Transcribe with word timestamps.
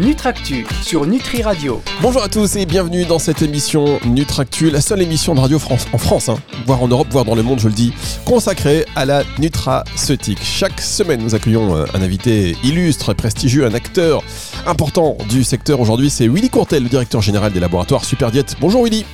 Nutractu 0.00 0.66
sur 0.82 1.04
Nutri 1.04 1.42
Radio. 1.42 1.82
Bonjour 2.00 2.22
à 2.22 2.30
tous 2.30 2.56
et 2.56 2.64
bienvenue 2.64 3.04
dans 3.04 3.18
cette 3.18 3.42
émission 3.42 4.00
Nutractu, 4.06 4.70
la 4.70 4.80
seule 4.80 5.02
émission 5.02 5.34
de 5.34 5.40
radio 5.40 5.58
France, 5.58 5.86
en 5.92 5.98
France, 5.98 6.30
hein, 6.30 6.38
voire 6.64 6.82
en 6.82 6.88
Europe, 6.88 7.08
voire 7.10 7.26
dans 7.26 7.34
le 7.34 7.42
monde, 7.42 7.58
je 7.58 7.68
le 7.68 7.74
dis, 7.74 7.92
consacrée 8.24 8.86
à 8.96 9.04
la 9.04 9.24
nutraceutique. 9.38 10.38
Chaque 10.42 10.80
semaine, 10.80 11.22
nous 11.22 11.34
accueillons 11.34 11.76
euh, 11.76 11.84
un 11.92 12.00
invité 12.00 12.56
illustre, 12.64 13.12
prestigieux, 13.12 13.66
un 13.66 13.74
acteur 13.74 14.22
important 14.66 15.18
du 15.28 15.44
secteur. 15.44 15.80
Aujourd'hui, 15.80 16.08
c'est 16.08 16.28
Willy 16.28 16.48
Courtel, 16.48 16.84
le 16.84 16.88
directeur 16.88 17.20
général 17.20 17.52
des 17.52 17.60
laboratoires 17.60 18.06
Superdiète. 18.06 18.56
Bonjour 18.58 18.84
Willy. 18.84 19.04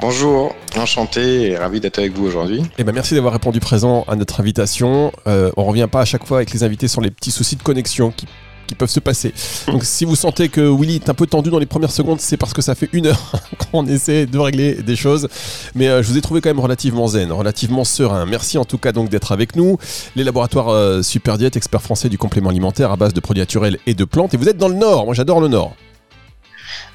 Bonjour, 0.00 0.54
enchanté 0.76 1.50
et 1.50 1.56
ravi 1.56 1.80
d'être 1.80 1.98
avec 1.98 2.12
vous 2.12 2.24
aujourd'hui. 2.24 2.62
Eh 2.78 2.84
ben 2.84 2.94
merci 2.94 3.16
d'avoir 3.16 3.32
répondu 3.32 3.58
présent 3.58 4.04
à 4.06 4.14
notre 4.14 4.38
invitation. 4.38 5.10
Euh, 5.26 5.50
on 5.56 5.64
revient 5.64 5.88
pas 5.90 6.02
à 6.02 6.04
chaque 6.04 6.24
fois 6.24 6.36
avec 6.36 6.52
les 6.52 6.62
invités 6.62 6.86
sur 6.86 7.00
les 7.00 7.10
petits 7.10 7.32
soucis 7.32 7.56
de 7.56 7.64
connexion 7.64 8.12
qui 8.12 8.26
qui 8.68 8.74
peuvent 8.74 8.88
se 8.90 9.00
passer. 9.00 9.32
Donc 9.66 9.84
si 9.84 10.04
vous 10.04 10.14
sentez 10.14 10.48
que 10.48 10.60
Willy 10.60 10.96
est 10.96 11.08
un 11.08 11.14
peu 11.14 11.26
tendu 11.26 11.50
dans 11.50 11.58
les 11.58 11.66
premières 11.66 11.90
secondes, 11.90 12.20
c'est 12.20 12.36
parce 12.36 12.52
que 12.52 12.62
ça 12.62 12.74
fait 12.74 12.88
une 12.92 13.06
heure 13.06 13.32
qu'on 13.72 13.86
essaie 13.86 14.26
de 14.26 14.38
régler 14.38 14.74
des 14.74 14.94
choses. 14.94 15.28
Mais 15.74 15.88
euh, 15.88 16.02
je 16.02 16.08
vous 16.08 16.18
ai 16.18 16.20
trouvé 16.20 16.40
quand 16.40 16.50
même 16.50 16.60
relativement 16.60 17.08
zen, 17.08 17.32
relativement 17.32 17.84
serein. 17.84 18.26
Merci 18.26 18.58
en 18.58 18.64
tout 18.64 18.78
cas 18.78 18.92
donc 18.92 19.08
d'être 19.08 19.32
avec 19.32 19.56
nous. 19.56 19.78
Les 20.14 20.22
laboratoires 20.22 20.68
euh, 20.68 21.02
Super 21.02 21.38
Diète, 21.38 21.56
experts 21.56 21.82
français 21.82 22.08
du 22.08 22.18
complément 22.18 22.50
alimentaire 22.50 22.92
à 22.92 22.96
base 22.96 23.14
de 23.14 23.20
produits 23.20 23.40
naturels 23.40 23.78
et 23.86 23.94
de 23.94 24.04
plantes. 24.04 24.34
Et 24.34 24.36
vous 24.36 24.48
êtes 24.48 24.58
dans 24.58 24.68
le 24.68 24.74
nord. 24.74 25.06
Moi 25.06 25.14
j'adore 25.14 25.40
le 25.40 25.48
nord. 25.48 25.74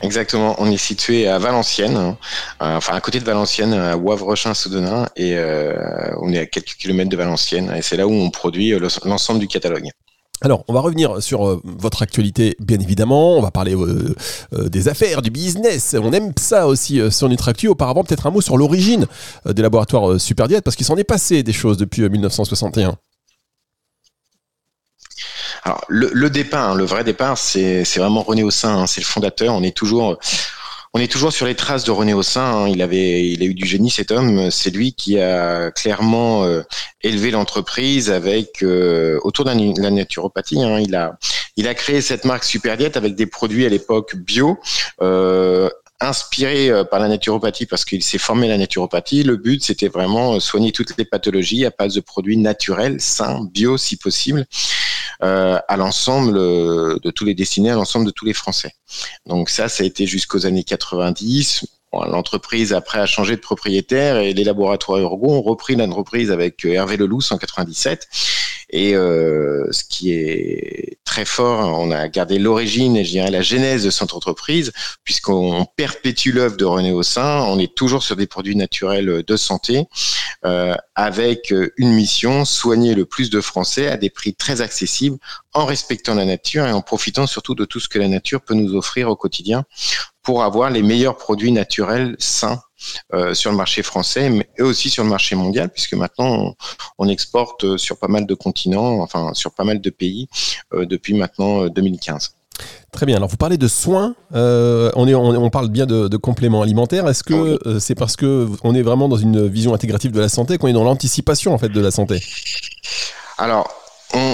Exactement, 0.01 0.55
on 0.59 0.69
est 0.69 0.77
situé 0.77 1.27
à 1.27 1.39
Valenciennes, 1.39 1.95
hein. 1.95 2.17
euh, 2.61 2.75
enfin 2.77 2.93
à 2.93 3.01
côté 3.01 3.19
de 3.19 3.25
Valenciennes, 3.25 3.73
à 3.73 3.95
Wavrechin-Soudenin, 3.95 5.07
et 5.15 5.35
on 6.21 6.31
est 6.31 6.39
à 6.39 6.45
quelques 6.45 6.75
kilomètres 6.75 7.09
de 7.09 7.17
Valenciennes, 7.17 7.73
et 7.75 7.81
c'est 7.81 7.97
là 7.97 8.05
où 8.05 8.11
on 8.11 8.29
produit 8.29 8.73
l'ensemble 9.05 9.39
du 9.39 9.47
catalogue. 9.47 9.89
Alors, 10.43 10.65
on 10.67 10.73
va 10.73 10.81
revenir 10.81 11.23
sur 11.23 11.47
euh, 11.47 11.61
votre 11.63 12.01
actualité, 12.01 12.57
bien 12.59 12.77
évidemment. 12.77 13.37
On 13.37 13.41
va 13.41 13.49
parler 13.49 13.75
euh, 13.75 14.13
euh, 14.53 14.67
des 14.67 14.89
affaires, 14.89 15.21
du 15.21 15.31
business. 15.31 15.95
On 15.97 16.11
aime 16.11 16.33
ça 16.37 16.67
aussi 16.67 16.99
sur 17.11 17.29
Nutractu. 17.29 17.69
Auparavant, 17.69 18.03
peut-être 18.03 18.27
un 18.27 18.31
mot 18.31 18.41
sur 18.41 18.57
l'origine 18.57 19.07
des 19.45 19.61
laboratoires 19.61 20.19
Superdiète, 20.19 20.65
parce 20.65 20.75
qu'il 20.75 20.85
s'en 20.85 20.97
est 20.97 21.05
passé 21.05 21.43
des 21.43 21.53
choses 21.53 21.77
depuis 21.77 22.07
1961. 22.09 22.97
Alors, 25.63 25.85
le, 25.87 26.29
départ, 26.29 26.75
le 26.75 26.83
vrai 26.83 27.05
départ, 27.05 27.37
c'est 27.37 27.83
vraiment 27.95 28.21
René 28.21 28.43
Haussin, 28.43 28.79
hein, 28.79 28.87
c'est 28.87 28.99
le 28.99 29.05
fondateur. 29.05 29.53
On 29.53 29.63
est 29.63 29.75
toujours 29.75 30.19
on 30.93 30.99
est 30.99 31.11
toujours 31.11 31.33
sur 31.33 31.45
les 31.45 31.55
traces 31.55 31.83
de 31.83 31.91
René 31.91 32.13
Haussin. 32.13 32.41
Hein. 32.41 32.67
Il 32.69 32.81
avait, 32.81 33.27
il 33.29 33.41
a 33.41 33.45
eu 33.45 33.53
du 33.53 33.65
génie 33.65 33.89
cet 33.89 34.11
homme. 34.11 34.51
C'est 34.51 34.69
lui 34.69 34.93
qui 34.93 35.19
a 35.19 35.71
clairement 35.71 36.43
euh, 36.43 36.61
élevé 37.01 37.31
l'entreprise 37.31 38.11
avec 38.11 38.61
euh, 38.61 39.19
autour 39.23 39.45
de 39.45 39.81
la 39.81 39.89
naturopathie. 39.89 40.61
Hein. 40.61 40.79
Il 40.79 40.95
a, 40.95 41.17
il 41.57 41.67
a 41.67 41.73
créé 41.73 42.01
cette 42.01 42.25
marque 42.25 42.43
Superdiète 42.43 42.95
avec 42.95 43.15
des 43.15 43.25
produits 43.25 43.65
à 43.65 43.69
l'époque 43.69 44.15
bio. 44.15 44.59
Euh, 45.01 45.69
euh, 46.03 46.83
par 46.83 46.99
la 46.99 47.07
naturopathie 47.07 47.65
parce 47.65 47.85
qu'il 47.85 48.03
s'est 48.03 48.17
formé 48.17 48.47
à 48.47 48.49
la 48.49 48.57
naturopathie. 48.57 49.23
Le 49.23 49.37
but, 49.37 49.63
c'était 49.63 49.87
vraiment 49.87 50.39
soigner 50.41 50.73
toutes 50.73 50.97
les 50.97 51.05
pathologies 51.05 51.65
à 51.65 51.71
base 51.77 51.93
de 51.93 52.01
produits 52.01 52.35
naturels, 52.35 52.99
sains, 52.99 53.47
bio 53.53 53.77
si 53.77 53.95
possible, 53.95 54.41
euh, 54.41 54.43
à 55.21 55.77
l'ensemble 55.77 56.33
de 56.33 57.11
tous 57.11 57.25
les 57.25 57.33
destinés, 57.33 57.71
à 57.71 57.75
l'ensemble 57.75 58.05
de 58.05 58.11
tous 58.11 58.25
les 58.25 58.33
Français. 58.33 58.71
Donc 59.25 59.49
ça, 59.49 59.69
ça 59.69 59.83
a 59.83 59.85
été 59.85 60.05
jusqu'aux 60.05 60.45
années 60.45 60.63
90. 60.63 61.65
L'entreprise 61.93 62.73
après 62.73 62.99
a 62.99 63.05
changé 63.05 63.35
de 63.35 63.41
propriétaire 63.41 64.17
et 64.17 64.33
les 64.33 64.43
laboratoires 64.43 64.99
Urgo 64.99 65.29
ont 65.29 65.41
repris 65.41 65.75
l'entreprise 65.75 66.31
avec 66.31 66.65
Hervé 66.65 66.97
Leloup 66.97 67.21
en 67.29 67.37
97. 67.37 68.07
Et 68.71 68.95
euh, 68.95 69.67
ce 69.71 69.83
qui 69.83 70.11
est 70.11 70.82
très 71.13 71.25
fort, 71.25 71.79
on 71.79 71.91
a 71.91 72.07
gardé 72.07 72.39
l'origine 72.39 72.97
et 72.97 73.05
je 73.05 73.11
dirais 73.11 73.29
la 73.29 73.43
genèse 73.43 73.83
de 73.83 73.91
cette 73.91 74.15
entreprise, 74.15 74.71
puisqu'on 75.03 75.63
perpétue 75.75 76.31
l'œuvre 76.31 76.57
de 76.57 76.65
René 76.65 76.91
Haussin. 76.91 77.43
On 77.49 77.59
est 77.59 77.75
toujours 77.75 78.01
sur 78.01 78.15
des 78.15 78.25
produits 78.25 78.55
naturels 78.55 79.21
de 79.21 79.37
santé, 79.37 79.85
euh, 80.43 80.73
avec 80.95 81.53
une 81.77 81.91
mission 81.91 82.45
soigner 82.45 82.95
le 82.95 83.05
plus 83.05 83.29
de 83.29 83.41
Français 83.41 83.89
à 83.89 83.97
des 83.97 84.09
prix 84.09 84.33
très 84.33 84.61
accessibles, 84.61 85.19
en 85.53 85.67
respectant 85.67 86.15
la 86.15 86.25
nature 86.25 86.65
et 86.65 86.71
en 86.71 86.81
profitant 86.81 87.27
surtout 87.27 87.53
de 87.53 87.65
tout 87.65 87.79
ce 87.79 87.87
que 87.87 87.99
la 87.99 88.07
nature 88.07 88.41
peut 88.41 88.55
nous 88.55 88.73
offrir 88.73 89.07
au 89.07 89.15
quotidien 89.15 89.65
pour 90.23 90.43
avoir 90.43 90.71
les 90.71 90.81
meilleurs 90.81 91.17
produits 91.17 91.51
naturels 91.51 92.15
sains 92.17 92.59
euh, 93.13 93.33
sur 93.33 93.51
le 93.51 93.57
marché 93.57 93.83
français, 93.83 94.29
mais 94.29 94.47
aussi 94.59 94.89
sur 94.89 95.03
le 95.03 95.09
marché 95.09 95.35
mondial, 95.35 95.69
puisque 95.69 95.93
maintenant 95.93 96.55
on, 96.97 97.07
exporte 97.07 97.77
sur 97.77 97.97
pas 97.99 98.07
mal 98.07 98.25
de 98.25 98.33
continents, 98.33 99.01
enfin 99.01 99.33
sur 99.33 99.51
pas 99.51 99.63
mal 99.63 99.81
de 99.81 99.89
pays 99.89 100.27
euh, 100.73 100.85
depuis 100.85 101.13
maintenant 101.13 101.67
2015. 101.67 102.31
Euh, 102.33 102.63
Très 102.91 103.05
bien. 103.05 103.17
Alors, 103.17 103.29
vous 103.29 103.37
parlez 103.37 103.57
de 103.57 103.67
soins. 103.67 104.15
on, 104.31 105.07
est, 105.07 105.15
on, 105.15 105.49
parle 105.49 105.69
bien 105.69 105.85
de, 105.85 106.17
compléments 106.17 106.61
alimentaires. 106.61 107.07
Est-ce 107.07 107.23
que 107.23 107.59
c'est 107.79 107.95
parce 107.95 108.15
que 108.15 108.47
on 108.63 108.73
est 108.75 108.83
vraiment 108.83 109.09
dans 109.09 109.17
une 109.17 109.47
vision 109.47 109.73
intégrative 109.73 110.11
de 110.11 110.19
la 110.19 110.29
santé 110.29 110.57
qu'on 110.57 110.67
est 110.67 110.73
dans 110.73 110.83
l'anticipation 110.83 111.53
en 111.53 111.57
fait 111.57 111.69
de 111.69 111.81
la 111.81 111.91
santé? 111.91 112.21
Alors, 113.37 113.82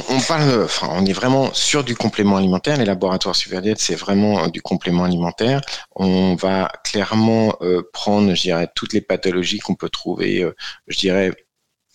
on, 0.09 0.19
parle, 0.21 0.63
enfin, 0.63 0.87
on 0.91 1.05
est 1.05 1.13
vraiment 1.13 1.53
sur 1.53 1.83
du 1.83 1.95
complément 1.95 2.37
alimentaire. 2.37 2.77
Les 2.77 2.85
laboratoires 2.85 3.35
Superdiète, 3.35 3.79
c'est 3.79 3.95
vraiment 3.95 4.47
du 4.47 4.61
complément 4.61 5.03
alimentaire. 5.03 5.61
On 5.95 6.35
va 6.35 6.71
clairement 6.83 7.55
euh, 7.61 7.81
prendre, 7.93 8.33
je 8.33 8.41
dirais, 8.41 8.69
toutes 8.75 8.93
les 8.93 9.01
pathologies 9.01 9.59
qu'on 9.59 9.75
peut 9.75 9.89
trouver, 9.89 10.43
euh, 10.43 10.55
je 10.87 10.97
dirais, 10.97 11.31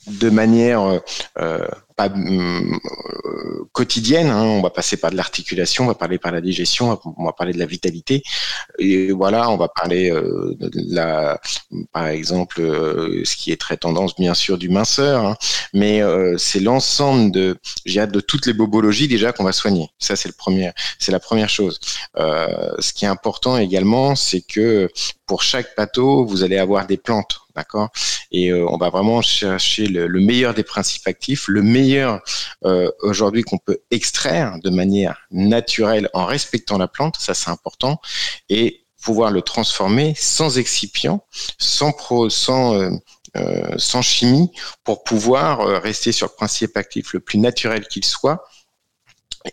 de 0.06 0.30
manière 0.30 1.00
euh, 1.38 1.68
pas 1.96 2.08
euh, 2.08 3.64
quotidienne. 3.72 4.28
Hein. 4.28 4.42
On 4.42 4.62
va 4.62 4.70
passer 4.70 4.96
par 4.96 5.10
de 5.10 5.16
l'articulation, 5.16 5.84
on 5.84 5.86
va 5.86 5.94
parler 5.94 6.18
par 6.18 6.32
la 6.32 6.40
digestion, 6.40 6.98
on 7.16 7.24
va 7.24 7.32
parler 7.32 7.52
de 7.52 7.58
la 7.58 7.66
vitalité. 7.66 8.22
Et 8.78 9.12
voilà, 9.12 9.50
on 9.50 9.56
va 9.56 9.68
parler 9.68 10.10
euh, 10.10 10.54
de 10.58 10.70
la, 10.88 11.40
par 11.92 12.08
exemple, 12.08 12.60
euh, 12.60 13.22
ce 13.24 13.36
qui 13.36 13.52
est 13.52 13.60
très 13.60 13.76
tendance, 13.76 14.14
bien 14.16 14.34
sûr, 14.34 14.58
du 14.58 14.68
minceur. 14.68 15.24
Hein. 15.24 15.36
Mais 15.72 16.02
c'est 16.36 16.60
l'ensemble 16.60 17.30
de, 17.32 17.56
j'ai 17.84 18.00
hâte 18.00 18.12
de 18.12 18.20
toutes 18.20 18.46
les 18.46 18.52
bobologies 18.52 19.08
déjà 19.08 19.32
qu'on 19.32 19.44
va 19.44 19.52
soigner. 19.52 19.88
Ça, 19.98 20.16
c'est 20.16 20.28
le 20.28 20.34
premier, 20.34 20.70
c'est 20.98 21.12
la 21.12 21.20
première 21.20 21.48
chose. 21.48 21.78
ce 22.16 22.92
qui 22.92 23.04
est 23.04 23.08
important 23.08 23.56
également, 23.58 24.14
c'est 24.14 24.40
que 24.40 24.88
pour 25.26 25.42
chaque 25.42 25.74
pâteau, 25.74 26.24
vous 26.24 26.42
allez 26.42 26.58
avoir 26.58 26.86
des 26.86 26.96
plantes, 26.96 27.43
d'accord? 27.54 27.90
Et 28.32 28.52
on 28.52 28.76
va 28.76 28.90
vraiment 28.90 29.22
chercher 29.22 29.86
le, 29.86 30.06
le 30.06 30.20
meilleur 30.20 30.54
des 30.54 30.64
principes 30.64 31.06
actifs, 31.06 31.46
le 31.48 31.62
meilleur 31.62 32.20
euh, 32.64 32.90
aujourd'hui 33.00 33.42
qu'on 33.42 33.58
peut 33.58 33.78
extraire 33.90 34.58
de 34.62 34.70
manière 34.70 35.26
naturelle 35.30 36.08
en 36.14 36.24
respectant 36.24 36.78
la 36.78 36.88
plante, 36.88 37.16
ça 37.18 37.34
c'est 37.34 37.50
important, 37.50 38.00
et 38.48 38.84
pouvoir 39.02 39.30
le 39.30 39.42
transformer 39.42 40.14
sans 40.16 40.56
excipient, 40.58 41.24
sans 41.58 41.92
pro, 41.92 42.30
sans 42.30 42.74
euh, 42.74 42.90
euh, 43.36 43.74
sans 43.78 44.00
chimie, 44.00 44.52
pour 44.84 45.02
pouvoir 45.02 45.82
rester 45.82 46.12
sur 46.12 46.28
le 46.28 46.36
principe 46.36 46.76
actif 46.76 47.12
le 47.12 47.20
plus 47.20 47.38
naturel 47.38 47.86
qu'il 47.88 48.04
soit 48.04 48.44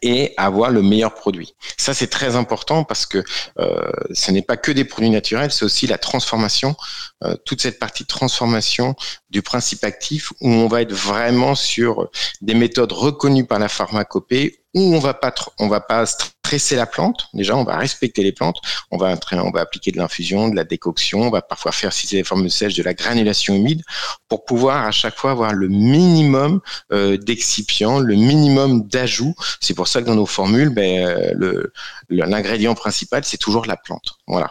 et 0.01 0.33
avoir 0.37 0.69
le 0.69 0.81
meilleur 0.81 1.13
produit. 1.13 1.53
Ça, 1.77 1.93
c'est 1.93 2.07
très 2.07 2.35
important 2.35 2.83
parce 2.83 3.05
que 3.05 3.23
euh, 3.59 3.91
ce 4.13 4.31
n'est 4.31 4.41
pas 4.41 4.57
que 4.57 4.71
des 4.71 4.85
produits 4.85 5.09
naturels, 5.09 5.51
c'est 5.51 5.65
aussi 5.65 5.87
la 5.87 5.97
transformation, 5.97 6.75
euh, 7.23 7.35
toute 7.45 7.61
cette 7.61 7.79
partie 7.79 8.03
de 8.03 8.07
transformation 8.07 8.95
du 9.31 9.41
principe 9.41 9.83
actif 9.83 10.31
où 10.41 10.49
on 10.49 10.67
va 10.67 10.81
être 10.81 10.93
vraiment 10.93 11.55
sur 11.55 12.09
des 12.41 12.53
méthodes 12.53 12.91
reconnues 12.91 13.45
par 13.45 13.59
la 13.59 13.69
pharmacopée 13.69 14.59
où 14.73 14.95
on 14.95 14.99
va 14.99 15.13
pas 15.13 15.33
on 15.59 15.67
va 15.67 15.81
pas 15.81 16.05
stresser 16.05 16.75
la 16.75 16.85
plante. 16.85 17.27
Déjà, 17.33 17.55
on 17.55 17.63
va 17.63 17.77
respecter 17.77 18.23
les 18.23 18.31
plantes. 18.31 18.57
On 18.89 18.97
va 18.97 19.15
appliquer 19.59 19.91
de 19.91 19.97
l'infusion, 19.97 20.49
de 20.49 20.55
la 20.55 20.63
décoction. 20.63 21.21
On 21.21 21.29
va 21.29 21.41
parfois 21.41 21.71
faire 21.71 21.93
si 21.93 22.07
c'est 22.07 22.17
des 22.17 22.23
formes 22.23 22.49
sèches 22.49 22.75
de 22.75 22.83
la 22.83 22.93
granulation 22.93 23.55
humide 23.55 23.83
pour 24.27 24.45
pouvoir 24.45 24.85
à 24.85 24.91
chaque 24.91 25.15
fois 25.15 25.31
avoir 25.31 25.53
le 25.53 25.67
minimum 25.67 26.61
euh, 26.91 27.17
d'excipients, 27.17 27.99
le 27.99 28.15
minimum 28.15 28.87
d'ajout. 28.87 29.33
C'est 29.59 29.73
pour 29.73 29.87
ça 29.87 30.01
que 30.01 30.07
dans 30.07 30.15
nos 30.15 30.25
formules, 30.25 30.69
ben, 30.69 31.05
euh, 31.05 31.71
l'ingrédient 32.09 32.75
principal 32.75 33.23
c'est 33.23 33.37
toujours 33.37 33.65
la 33.65 33.77
plante. 33.77 34.17
Voilà. 34.31 34.49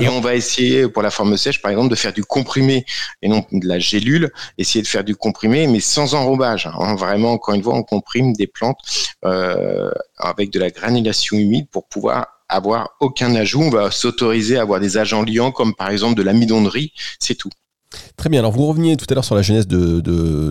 Et 0.00 0.08
on 0.08 0.20
va 0.20 0.34
essayer, 0.34 0.88
pour 0.88 1.02
la 1.02 1.10
forme 1.10 1.36
sèche, 1.36 1.60
par 1.60 1.70
exemple, 1.70 1.90
de 1.90 1.94
faire 1.96 2.14
du 2.14 2.24
comprimé 2.24 2.86
et 3.20 3.28
non 3.28 3.44
de 3.52 3.68
la 3.68 3.78
gélule, 3.78 4.32
essayer 4.56 4.82
de 4.82 4.88
faire 4.88 5.04
du 5.04 5.14
comprimé, 5.14 5.66
mais 5.66 5.80
sans 5.80 6.14
enrobage. 6.14 6.66
Hein. 6.66 6.94
Vraiment, 6.94 7.32
encore 7.32 7.54
une 7.54 7.62
fois, 7.62 7.74
on 7.74 7.82
comprime 7.82 8.32
des 8.32 8.46
plantes 8.46 8.78
euh, 9.26 9.90
avec 10.16 10.50
de 10.50 10.58
la 10.58 10.70
granulation 10.70 11.36
humide 11.36 11.68
pour 11.70 11.86
pouvoir 11.88 12.26
avoir 12.48 12.96
aucun 13.00 13.34
ajout. 13.34 13.60
On 13.60 13.68
va 13.68 13.90
s'autoriser 13.90 14.56
à 14.56 14.62
avoir 14.62 14.80
des 14.80 14.96
agents 14.96 15.22
liants, 15.22 15.52
comme 15.52 15.74
par 15.74 15.90
exemple 15.90 16.14
de 16.14 16.22
l'amidon 16.22 16.62
de 16.62 16.68
riz, 16.68 16.94
c'est 17.20 17.34
tout. 17.34 17.50
Très 18.16 18.28
bien. 18.28 18.40
Alors, 18.40 18.52
vous 18.52 18.66
reveniez 18.66 18.96
tout 18.96 19.06
à 19.08 19.14
l'heure 19.14 19.24
sur 19.24 19.34
la 19.34 19.42
genèse 19.42 19.66
de, 19.66 20.00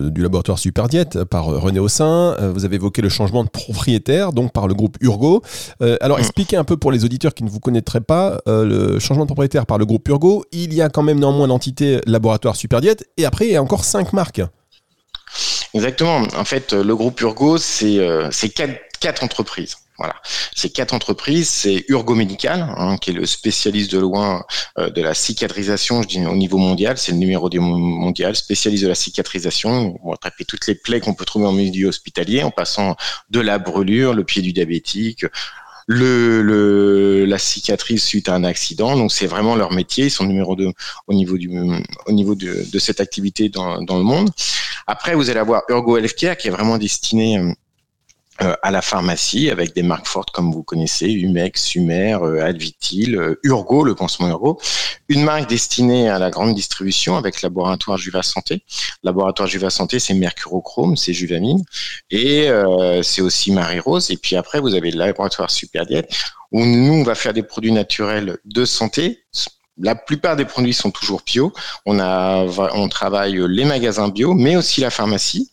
du 0.08 0.22
laboratoire 0.22 0.58
Superdiet 0.58 1.24
par 1.30 1.48
euh, 1.48 1.58
René 1.58 1.78
Haussin. 1.78 2.36
Euh, 2.40 2.50
vous 2.52 2.64
avez 2.64 2.76
évoqué 2.76 3.02
le 3.02 3.08
changement 3.08 3.44
de 3.44 3.48
propriétaire, 3.48 4.32
donc 4.32 4.52
par 4.52 4.66
le 4.66 4.74
groupe 4.74 4.96
Urgo. 5.00 5.42
Euh, 5.82 5.96
alors, 6.00 6.18
mm. 6.18 6.20
expliquez 6.20 6.56
un 6.56 6.64
peu 6.64 6.76
pour 6.76 6.90
les 6.90 7.04
auditeurs 7.04 7.34
qui 7.34 7.44
ne 7.44 7.50
vous 7.50 7.60
connaîtraient 7.60 8.00
pas 8.00 8.40
le 8.46 8.98
changement 8.98 9.24
de 9.24 9.28
propriétaire 9.28 9.66
par 9.66 9.78
le 9.78 9.86
groupe 9.86 10.08
Urgo. 10.08 10.44
Il 10.52 10.74
y 10.74 10.82
a 10.82 10.88
quand 10.88 11.02
même 11.02 11.20
néanmoins 11.20 11.46
l'entité 11.46 12.00
laboratoire 12.06 12.56
Superdiet 12.56 12.96
et 13.16 13.24
après, 13.24 13.46
il 13.46 13.52
y 13.52 13.56
a 13.56 13.62
encore 13.62 13.84
cinq 13.84 14.12
marques. 14.12 14.42
Exactement. 15.74 16.22
En 16.36 16.44
fait, 16.44 16.72
le 16.72 16.96
groupe 16.96 17.20
Urgo, 17.20 17.58
c'est 17.58 18.00
quatre 19.00 19.22
entreprises. 19.22 19.76
Voilà. 19.98 20.14
Ces 20.54 20.70
quatre 20.70 20.94
entreprises, 20.94 21.48
c'est 21.48 21.84
Urgo 21.88 22.14
Médical, 22.14 22.72
hein, 22.76 22.96
qui 22.98 23.10
est 23.10 23.14
le 23.14 23.26
spécialiste 23.26 23.90
de 23.90 23.98
loin 23.98 24.44
euh, 24.78 24.90
de 24.90 25.02
la 25.02 25.12
cicatrisation, 25.12 26.02
je 26.02 26.08
dis 26.08 26.24
au 26.24 26.36
niveau 26.36 26.56
mondial, 26.56 26.96
c'est 26.98 27.10
le 27.10 27.18
numéro 27.18 27.50
du 27.50 27.58
mondial, 27.58 28.36
spécialiste 28.36 28.84
de 28.84 28.88
la 28.88 28.94
cicatrisation. 28.94 29.98
On 30.04 30.10
va 30.10 30.16
traiter 30.16 30.44
toutes 30.44 30.66
les 30.68 30.76
plaies 30.76 31.00
qu'on 31.00 31.14
peut 31.14 31.24
trouver 31.24 31.46
en 31.46 31.52
milieu 31.52 31.88
hospitalier, 31.88 32.44
en 32.44 32.52
passant 32.52 32.96
de 33.30 33.40
la 33.40 33.58
brûlure, 33.58 34.14
le 34.14 34.22
pied 34.22 34.40
du 34.40 34.52
diabétique, 34.52 35.24
le, 35.88 36.42
le, 36.42 37.24
la 37.24 37.38
cicatrice 37.38 38.04
suite 38.04 38.28
à 38.28 38.34
un 38.34 38.44
accident. 38.44 38.96
Donc 38.96 39.10
c'est 39.10 39.26
vraiment 39.26 39.56
leur 39.56 39.72
métier. 39.72 40.04
Ils 40.04 40.10
sont 40.10 40.24
numéro 40.24 40.54
2 40.54 40.70
au 41.08 41.14
niveau, 41.14 41.36
du, 41.38 41.50
au 42.06 42.12
niveau 42.12 42.36
de, 42.36 42.70
de 42.70 42.78
cette 42.78 43.00
activité 43.00 43.48
dans, 43.48 43.82
dans, 43.82 43.96
le 43.96 44.04
monde. 44.04 44.30
Après, 44.86 45.14
vous 45.14 45.28
allez 45.28 45.40
avoir 45.40 45.62
Urgo 45.68 45.96
Healthcare 45.96 46.36
qui 46.36 46.48
est 46.48 46.52
vraiment 46.52 46.78
destiné 46.78 47.38
euh, 47.38 47.52
à 48.38 48.70
la 48.70 48.82
pharmacie 48.82 49.50
avec 49.50 49.74
des 49.74 49.82
marques 49.82 50.06
fortes 50.06 50.30
comme 50.30 50.52
vous 50.52 50.62
connaissez, 50.62 51.10
Humex, 51.10 51.62
Sumer, 51.62 52.18
euh, 52.22 52.44
Advitil, 52.44 53.16
euh, 53.16 53.40
Urgo, 53.42 53.84
le 53.84 53.94
pansement 53.94 54.28
Urgo. 54.28 54.60
Une 55.08 55.24
marque 55.24 55.48
destinée 55.48 56.08
à 56.08 56.18
la 56.18 56.30
grande 56.30 56.54
distribution 56.54 57.16
avec 57.16 57.42
Laboratoire 57.42 57.98
Juva 57.98 58.22
Santé. 58.22 58.62
Laboratoire 59.02 59.48
Juva 59.48 59.70
Santé, 59.70 59.98
c'est 59.98 60.14
Mercurochrome, 60.14 60.96
c'est 60.96 61.12
Juvamine. 61.12 61.64
Et 62.10 62.48
c'est 63.02 63.22
aussi 63.22 63.50
Marie-Rose. 63.50 64.10
Et 64.10 64.18
puis 64.18 64.36
après, 64.36 64.60
vous 64.60 64.74
avez 64.74 64.90
le 64.90 64.98
Laboratoire 64.98 65.50
Superdiète 65.50 66.12
où 66.52 66.64
nous, 66.64 66.92
on 66.92 67.02
va 67.04 67.14
faire 67.14 67.32
des 67.32 67.42
produits 67.42 67.72
naturels 67.72 68.38
de 68.44 68.64
santé, 68.64 69.24
la 69.80 69.94
plupart 69.94 70.36
des 70.36 70.44
produits 70.44 70.74
sont 70.74 70.90
toujours 70.90 71.22
bio. 71.24 71.52
On 71.86 72.00
a, 72.00 72.44
on 72.74 72.88
travaille 72.88 73.40
les 73.48 73.64
magasins 73.64 74.08
bio, 74.08 74.34
mais 74.34 74.56
aussi 74.56 74.80
la 74.80 74.90
pharmacie 74.90 75.50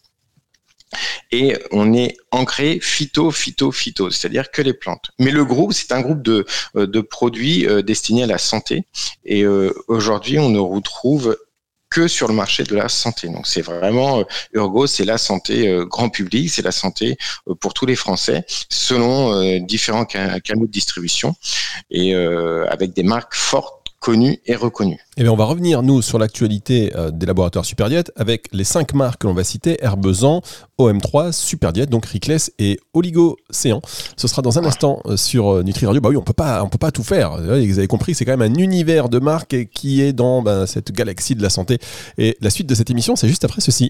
et 1.32 1.58
on 1.72 1.94
est 1.94 2.18
ancré 2.32 2.80
phyto, 2.82 3.32
phyto, 3.32 3.72
phyto, 3.72 4.10
c'est-à-dire 4.10 4.52
que 4.52 4.62
les 4.62 4.74
plantes. 4.74 5.12
Mais 5.20 5.32
le 5.32 5.46
groupe, 5.46 5.74
c'est 5.74 5.92
un 5.92 6.02
groupe 6.02 6.22
de, 6.22 6.46
euh, 6.76 6.88
de 6.88 7.02
produits 7.02 7.68
euh, 7.68 7.82
destinés 7.82 8.24
à 8.24 8.28
la 8.28 8.38
santé. 8.38 8.86
Et 9.24 9.44
euh, 9.44 9.74
aujourd'hui, 9.88 10.40
on 10.40 10.50
ne 10.50 10.60
retrouve 10.60 11.38
que 11.90 12.08
sur 12.08 12.28
le 12.28 12.34
marché 12.34 12.64
de 12.64 12.76
la 12.76 12.90
santé. 12.90 13.30
Donc 13.30 13.48
c'est 13.48 13.62
vraiment 13.62 14.26
Urgo, 14.54 14.86
c'est 14.86 15.06
la 15.06 15.18
santé 15.18 15.74
grand 15.88 16.10
public, 16.10 16.50
c'est 16.50 16.64
la 16.64 16.74
santé 16.74 17.16
pour 17.62 17.74
tous 17.74 17.86
les 17.86 17.96
Français, 17.96 18.44
selon 18.70 19.60
différents 19.60 20.04
canaux 20.04 20.66
de 20.66 20.72
distribution 20.72 21.36
et 21.92 22.14
avec 22.14 22.92
des 22.92 23.04
marques 23.04 23.36
fortes 23.36 23.85
connu 24.06 24.38
et 24.46 24.56
reconnu. 24.56 25.00
Eh 25.18 25.24
bien, 25.24 25.32
on 25.32 25.36
va 25.36 25.46
revenir, 25.46 25.82
nous, 25.82 26.04
sur 26.04 26.20
l'actualité 26.20 26.94
euh, 26.96 27.10
des 27.10 27.26
laboratoires 27.26 27.66
Superdiet 27.66 28.04
avec 28.16 28.48
les 28.52 28.64
cinq 28.64 28.94
marques 28.94 29.22
que 29.22 29.28
l'on 29.28 29.34
va 29.34 29.44
citer 29.44 29.84
Herbezan, 29.84 30.44
OM3, 30.78 31.32
Superdiet, 31.32 31.88
donc 31.88 32.06
Ricless 32.06 32.52
et 32.60 32.80
Oligo 32.94 33.38
Céan. 33.50 33.82
Ce 34.16 34.28
sera 34.28 34.44
dans 34.44 34.60
un 34.60 34.64
instant 34.64 35.02
euh, 35.08 35.18
sur 35.18 35.52
euh, 35.52 35.64
Nutri 35.64 35.88
Radio. 35.88 36.02
Bah 36.02 36.10
oui, 36.10 36.18
on 36.18 36.22
peut 36.22 36.34
pas, 36.34 36.64
peut 36.68 36.78
pas 36.78 36.92
tout 36.92 37.02
faire. 37.02 37.38
Vous 37.38 37.50
avez 37.50 37.88
compris, 37.88 38.14
c'est 38.14 38.26
quand 38.26 38.38
même 38.38 38.54
un 38.54 38.60
univers 38.60 39.10
de 39.10 39.18
marques 39.18 39.70
qui 39.74 40.04
est 40.04 40.14
dans 40.14 40.44
ben, 40.44 40.68
cette 40.68 40.92
galaxie 40.92 41.34
de 41.34 41.42
la 41.42 41.50
santé. 41.50 41.80
Et 42.20 42.38
la 42.42 42.52
suite 42.52 42.68
de 42.68 42.76
cette 42.76 42.92
émission, 42.92 43.16
c'est 43.16 43.28
juste 43.28 43.44
après 43.44 43.62
ceci. 43.62 43.90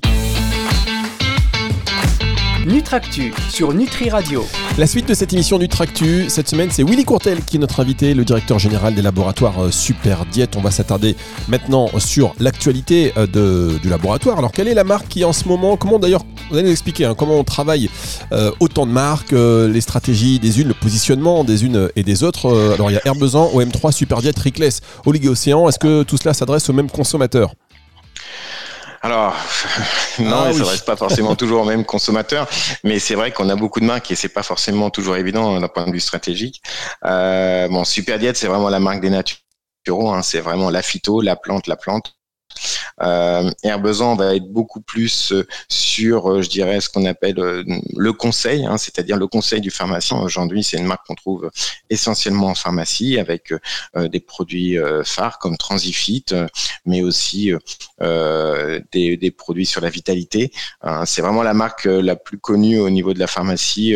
Nutractu 2.65 3.31
sur 3.51 3.73
Nutri 3.73 4.09
Radio. 4.09 4.43
La 4.79 4.87
suite 4.87 5.07
de 5.07 5.13
cette 5.13 5.31
émission 5.33 5.59
Nutractu, 5.59 6.29
cette 6.29 6.49
semaine, 6.49 6.69
c'est 6.71 6.83
Willy 6.83 7.05
Courtel 7.05 7.41
qui 7.45 7.57
est 7.57 7.59
notre 7.59 7.79
invité, 7.79 8.15
le 8.15 8.25
directeur 8.25 8.57
général 8.57 8.95
des 8.95 9.03
laboratoires 9.03 9.65
euh, 9.65 9.71
Super 9.71 10.25
Diète. 10.25 10.55
On 10.55 10.61
va 10.61 10.71
s'attarder 10.71 11.15
maintenant 11.47 11.87
sur 11.99 12.33
l'actualité 12.39 13.13
euh, 13.17 13.77
du 13.77 13.87
laboratoire. 13.87 14.39
Alors, 14.39 14.51
quelle 14.51 14.67
est 14.67 14.73
la 14.73 14.83
marque 14.83 15.07
qui 15.09 15.23
en 15.23 15.31
ce 15.31 15.47
moment, 15.47 15.77
comment 15.77 15.99
d'ailleurs, 15.99 16.23
vous 16.49 16.57
allez 16.57 16.65
nous 16.65 16.71
expliquer 16.71 17.05
hein, 17.05 17.13
comment 17.15 17.35
on 17.35 17.43
travaille 17.43 17.87
euh, 18.31 18.51
autant 18.59 18.87
de 18.87 18.91
marques, 18.91 19.33
les 19.33 19.81
stratégies 19.81 20.39
des 20.39 20.59
unes, 20.59 20.69
le 20.69 20.73
positionnement 20.73 21.43
des 21.43 21.65
unes 21.65 21.89
et 21.95 22.01
des 22.01 22.23
autres. 22.23 22.47
alors, 22.73 22.89
il 22.89 22.95
y 22.95 22.97
a 22.97 23.01
Herbezan, 23.05 23.51
OM3, 23.53 23.91
Super 23.91 24.21
Diète, 24.21 24.39
Rickless, 24.39 24.81
Océan. 25.05 25.69
Est-ce 25.69 25.77
que 25.77 26.01
tout 26.01 26.17
cela 26.17 26.33
s'adresse 26.33 26.67
aux 26.69 26.73
mêmes 26.73 26.89
consommateurs? 26.89 27.53
Alors, 29.05 29.35
non, 30.19 30.45
ah, 30.47 30.53
ça 30.53 30.63
reste 30.63 30.83
pas 30.83 30.95
forcément 30.95 31.35
toujours 31.35 31.61
au 31.61 31.63
même 31.63 31.85
consommateur, 31.85 32.49
mais 32.83 32.97
c'est 32.97 33.13
vrai 33.13 33.31
qu'on 33.31 33.49
a 33.49 33.55
beaucoup 33.55 33.79
de 33.79 33.85
marques 33.85 34.09
et 34.09 34.15
c'est 34.15 34.29
pas 34.29 34.41
forcément 34.41 34.89
toujours 34.89 35.15
évident 35.15 35.59
d'un 35.59 35.67
point 35.67 35.85
de 35.85 35.91
vue 35.91 35.99
stratégique. 35.99 36.63
Euh, 37.05 37.67
bon, 37.67 37.83
Super 37.83 38.17
Diet, 38.17 38.33
c'est 38.35 38.47
vraiment 38.47 38.69
la 38.69 38.79
marque 38.79 39.01
des 39.01 39.11
naturaux, 39.11 40.09
hein, 40.09 40.23
c'est 40.23 40.39
vraiment 40.39 40.71
la 40.71 40.81
phyto, 40.81 41.21
la 41.21 41.35
plante, 41.35 41.67
la 41.67 41.75
plante. 41.75 42.15
Euh, 43.01 43.51
Herbezan 43.63 44.15
va 44.15 44.35
être 44.35 44.47
beaucoup 44.47 44.81
plus 44.81 45.31
euh, 45.31 45.45
sur, 45.67 46.31
euh, 46.31 46.41
je 46.41 46.49
dirais, 46.49 46.79
ce 46.79 46.89
qu'on 46.89 47.05
appelle 47.05 47.39
euh, 47.39 47.63
le 47.95 48.13
conseil, 48.13 48.65
hein, 48.65 48.77
c'est-à-dire 48.77 49.17
le 49.17 49.27
conseil 49.27 49.61
du 49.61 49.71
pharmacien. 49.71 50.17
Aujourd'hui, 50.17 50.63
c'est 50.63 50.77
une 50.77 50.85
marque 50.85 51.05
qu'on 51.07 51.15
trouve 51.15 51.49
essentiellement 51.89 52.47
en 52.47 52.55
pharmacie 52.55 53.19
avec 53.19 53.53
des 53.95 54.19
produits 54.19 54.77
phares 55.03 55.39
comme 55.39 55.57
Transifit, 55.57 56.25
mais 56.85 57.01
aussi 57.01 57.51
des, 57.99 59.33
produits 59.37 59.65
sur 59.65 59.81
la 59.81 59.89
vitalité. 59.89 60.51
c'est 61.05 61.21
vraiment 61.21 61.43
la 61.43 61.53
marque 61.53 61.85
la 61.85 62.15
plus 62.15 62.37
connue 62.37 62.79
au 62.79 62.89
niveau 62.89 63.13
de 63.13 63.19
la 63.19 63.27
pharmacie 63.27 63.95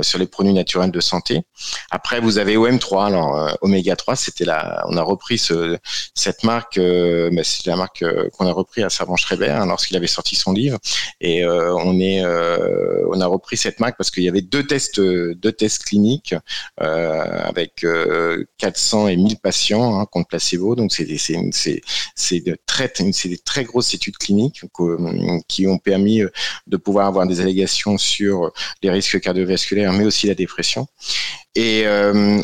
sur 0.00 0.18
les 0.18 0.26
produits 0.26 0.52
naturels 0.52 0.90
de 0.90 1.00
santé. 1.00 1.42
Après, 1.90 2.20
vous 2.20 2.38
avez 2.38 2.56
OM3. 2.56 3.06
Alors, 3.06 3.56
Oméga 3.60 3.96
3, 3.96 4.16
c'était 4.16 4.46
on 4.88 4.96
a 4.96 5.02
repris 5.02 5.38
ce, 5.38 5.78
cette 6.14 6.44
marque, 6.44 6.78
mais 6.78 7.44
c'est 7.44 7.66
la 7.66 7.76
marque 7.76 7.95
qu'on 7.98 8.46
a 8.46 8.52
repris 8.52 8.82
à 8.82 8.90
Servan 8.90 9.16
Schreiber 9.16 9.50
hein, 9.50 9.66
lorsqu'il 9.66 9.96
avait 9.96 10.06
sorti 10.06 10.36
son 10.36 10.52
livre. 10.52 10.78
Et 11.20 11.44
euh, 11.44 11.74
on 11.74 11.98
est, 12.00 12.24
euh, 12.24 13.04
on 13.10 13.20
a 13.20 13.26
repris 13.26 13.56
cette 13.56 13.80
marque 13.80 13.96
parce 13.96 14.10
qu'il 14.10 14.24
y 14.24 14.28
avait 14.28 14.42
deux 14.42 14.66
tests, 14.66 15.00
deux 15.00 15.52
tests 15.52 15.84
cliniques 15.84 16.34
euh, 16.80 17.40
avec 17.44 17.86
400 18.58 19.08
et 19.08 19.16
1000 19.16 19.38
patients 19.38 19.98
hein, 19.98 20.06
contre 20.06 20.28
placebo. 20.28 20.74
Donc 20.74 20.92
c'est 20.92 21.06
c'est 21.18 21.80
c'est 22.14 22.40
de 22.40 22.56
très 22.66 22.92
des 22.96 23.38
très 23.38 23.64
grosses 23.64 23.94
études 23.94 24.16
cliniques 24.16 24.62
qui 25.48 25.66
ont 25.66 25.78
permis 25.78 26.22
de 26.66 26.76
pouvoir 26.76 27.06
avoir 27.06 27.26
des 27.26 27.40
allégations 27.40 27.98
sur 27.98 28.52
les 28.82 28.90
risques 28.90 29.20
cardiovasculaires, 29.20 29.92
mais 29.92 30.04
aussi 30.04 30.26
la 30.26 30.34
dépression. 30.34 30.86
Et 31.54 31.84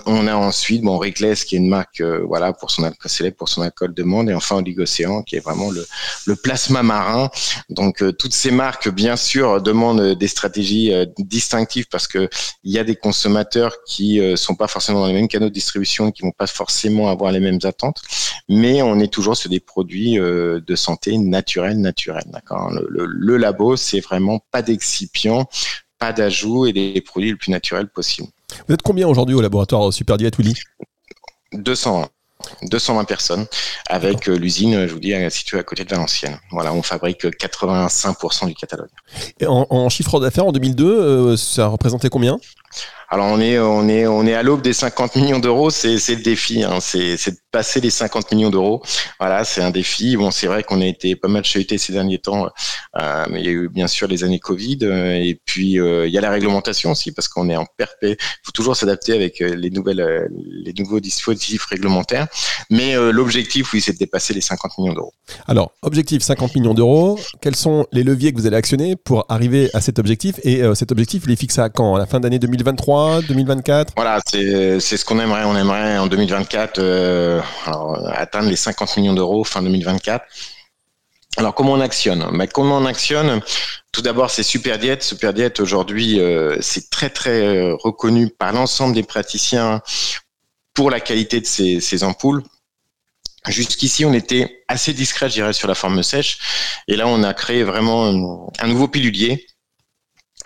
on 0.06 0.26
a 0.26 0.34
ensuite 0.34 0.82
bon 0.82 0.98
Reckless 0.98 1.44
qui 1.44 1.56
est 1.56 1.58
une 1.58 1.68
marque 1.68 2.00
voilà 2.00 2.52
pour 2.52 2.70
son 2.70 2.84
alcool 2.84 3.10
célèbre 3.10 3.36
pour 3.36 3.48
son 3.48 3.62
alcool 3.62 3.92
de 3.94 4.02
monde 4.02 4.30
et 4.30 4.34
enfin 4.34 4.56
Oligocéan 4.56 5.22
qui 5.22 5.36
est 5.36 5.41
vraiment 5.42 5.70
le, 5.70 5.86
le 6.26 6.36
plasma 6.36 6.82
marin. 6.82 7.30
Donc 7.68 8.02
euh, 8.02 8.12
toutes 8.12 8.34
ces 8.34 8.50
marques 8.50 8.88
bien 8.88 9.16
sûr 9.16 9.60
demandent 9.60 10.14
des 10.14 10.28
stratégies 10.28 10.92
distinctives 11.18 11.86
parce 11.90 12.06
que 12.06 12.28
il 12.64 12.72
y 12.72 12.78
a 12.78 12.84
des 12.84 12.96
consommateurs 12.96 13.74
qui 13.86 14.20
sont 14.36 14.54
pas 14.54 14.68
forcément 14.68 15.00
dans 15.00 15.06
les 15.06 15.12
mêmes 15.12 15.28
canaux 15.28 15.48
de 15.48 15.54
distribution 15.54 16.10
qui 16.10 16.22
vont 16.22 16.32
pas 16.32 16.46
forcément 16.46 17.08
avoir 17.10 17.32
les 17.32 17.40
mêmes 17.40 17.58
attentes, 17.64 18.02
mais 18.48 18.82
on 18.82 18.98
est 19.00 19.12
toujours 19.12 19.36
sur 19.36 19.50
des 19.50 19.60
produits 19.60 20.14
de 20.16 20.74
santé 20.76 21.18
naturels 21.18 21.80
naturels. 21.80 22.24
D'accord. 22.26 22.70
Le, 22.70 22.86
le, 22.88 23.06
le 23.06 23.36
labo 23.36 23.76
c'est 23.76 24.00
vraiment 24.00 24.40
pas 24.50 24.62
d'excipients, 24.62 25.48
pas 25.98 26.12
d'ajout 26.12 26.66
et 26.66 26.72
des 26.72 27.00
produits 27.00 27.30
le 27.30 27.36
plus 27.36 27.50
naturels 27.50 27.88
possible. 27.88 28.28
Vous 28.66 28.74
êtes 28.74 28.82
combien 28.82 29.08
aujourd'hui 29.08 29.34
au 29.34 29.40
laboratoire 29.40 29.92
Super 29.92 30.16
Diet 30.16 30.36
Willy? 30.38 30.54
200. 31.52 32.08
220 32.62 33.04
personnes 33.04 33.46
avec 33.88 34.28
euh, 34.28 34.36
l'usine, 34.36 34.86
je 34.86 34.92
vous 34.92 35.00
dis, 35.00 35.14
située 35.30 35.58
à 35.58 35.62
côté 35.62 35.84
de 35.84 35.90
Valenciennes. 35.90 36.38
Voilà, 36.50 36.72
on 36.72 36.82
fabrique 36.82 37.24
85% 37.24 38.46
du 38.46 38.54
catalogue. 38.54 38.88
Et 39.40 39.46
en, 39.46 39.88
chiffre 39.88 40.20
d'affaires 40.20 40.46
en 40.46 40.52
2002, 40.52 40.84
euh, 40.84 41.36
ça 41.36 41.66
représentait 41.66 42.08
combien? 42.08 42.38
Alors 43.12 43.26
on 43.26 43.40
est 43.40 44.34
à 44.34 44.42
l'aube 44.42 44.62
des 44.62 44.72
50 44.72 45.16
millions 45.16 45.38
d'euros, 45.38 45.68
c'est 45.68 45.98
c'est 45.98 46.14
le 46.14 46.22
défi, 46.22 46.64
hein. 46.64 46.78
c'est 46.80 47.18
c'est 47.18 47.32
de 47.32 47.36
passer 47.50 47.78
les 47.82 47.90
50 47.90 48.32
millions 48.32 48.48
d'euros. 48.48 48.82
Voilà, 49.20 49.44
c'est 49.44 49.60
un 49.60 49.70
défi. 49.70 50.16
Bon, 50.16 50.30
c'est 50.30 50.46
vrai 50.46 50.62
qu'on 50.64 50.80
a 50.80 50.86
été 50.86 51.14
pas 51.14 51.28
mal 51.28 51.44
chahuté 51.44 51.76
ces 51.76 51.92
derniers 51.92 52.18
temps, 52.18 52.48
euh, 52.98 53.26
mais 53.28 53.40
il 53.40 53.44
y 53.44 53.48
a 53.48 53.52
eu 53.52 53.68
bien 53.68 53.86
sûr 53.86 54.08
les 54.08 54.24
années 54.24 54.40
Covid 54.40 54.78
euh, 54.82 55.14
et 55.14 55.38
puis 55.44 55.78
euh, 55.78 56.06
il 56.06 56.12
y 56.14 56.16
a 56.16 56.22
la 56.22 56.30
réglementation 56.30 56.90
aussi 56.92 57.12
parce 57.12 57.28
qu'on 57.28 57.50
est 57.50 57.56
en 57.56 57.66
perpé. 57.76 58.16
Il 58.18 58.46
faut 58.46 58.52
toujours 58.52 58.76
s'adapter 58.76 59.12
avec 59.12 59.40
les 59.40 59.70
nouvelles 59.70 60.30
les 60.34 60.72
nouveaux 60.78 61.00
dispositifs 61.00 61.66
réglementaires. 61.66 62.26
Mais 62.70 62.94
l'objectif, 63.12 63.74
oui, 63.74 63.82
c'est 63.82 63.92
de 63.92 63.98
dépasser 63.98 64.32
les 64.32 64.40
50 64.40 64.78
millions 64.78 64.94
d'euros. 64.94 65.12
Alors, 65.46 65.72
objectif 65.82 66.22
50 66.22 66.54
millions 66.54 66.72
d'euros. 66.72 67.18
Quels 67.42 67.56
sont 67.56 67.86
les 67.92 68.02
leviers 68.04 68.32
que 68.32 68.38
vous 68.38 68.46
allez 68.46 68.56
actionner 68.56 68.96
pour 68.96 69.26
arriver 69.28 69.68
à 69.74 69.82
cet 69.82 69.98
objectif? 69.98 70.36
Et 70.44 70.62
cet 70.74 70.92
objectif, 70.92 71.24
il 71.26 71.32
est 71.32 71.36
fixé 71.36 71.60
à 71.60 71.68
quand? 71.68 71.94
À 71.96 71.98
la 71.98 72.06
fin 72.06 72.20
d'année 72.20 72.38
2023 72.62 73.22
2024 73.22 73.92
Voilà, 73.96 74.20
c'est 74.26 74.80
ce 74.80 75.04
qu'on 75.04 75.18
aimerait. 75.18 75.44
On 75.44 75.56
aimerait 75.56 75.98
en 75.98 76.06
2024 76.06 76.78
euh, 76.78 77.40
atteindre 78.14 78.48
les 78.48 78.56
50 78.56 78.96
millions 78.98 79.14
d'euros 79.14 79.44
fin 79.44 79.62
2024. 79.62 80.24
Alors 81.38 81.54
comment 81.54 81.72
on 81.72 81.80
actionne? 81.80 82.26
Mais 82.32 82.46
Comment 82.46 82.78
on 82.78 82.86
actionne? 82.86 83.40
Tout 83.90 84.02
d'abord, 84.02 84.30
c'est 84.30 84.42
Super 84.42 84.78
Diète. 84.78 85.02
Super 85.02 85.34
Diète 85.34 85.60
aujourd'hui, 85.60 86.20
euh, 86.20 86.56
c'est 86.60 86.88
très 86.90 87.10
très 87.10 87.42
euh, 87.42 87.74
reconnu 87.74 88.28
par 88.28 88.52
l'ensemble 88.52 88.94
des 88.94 89.02
praticiens 89.02 89.82
pour 90.74 90.90
la 90.90 91.00
qualité 91.00 91.40
de 91.40 91.46
ces, 91.46 91.80
ces 91.80 92.04
ampoules. 92.04 92.42
Jusqu'ici, 93.48 94.04
on 94.04 94.12
était 94.12 94.62
assez 94.68 94.92
discret, 94.92 95.28
je 95.28 95.34
dirais, 95.34 95.52
sur 95.52 95.66
la 95.66 95.74
forme 95.74 96.02
sèche. 96.04 96.38
Et 96.86 96.94
là, 96.94 97.08
on 97.08 97.24
a 97.24 97.34
créé 97.34 97.64
vraiment 97.64 98.52
un 98.60 98.66
nouveau 98.68 98.86
pilulier 98.86 99.46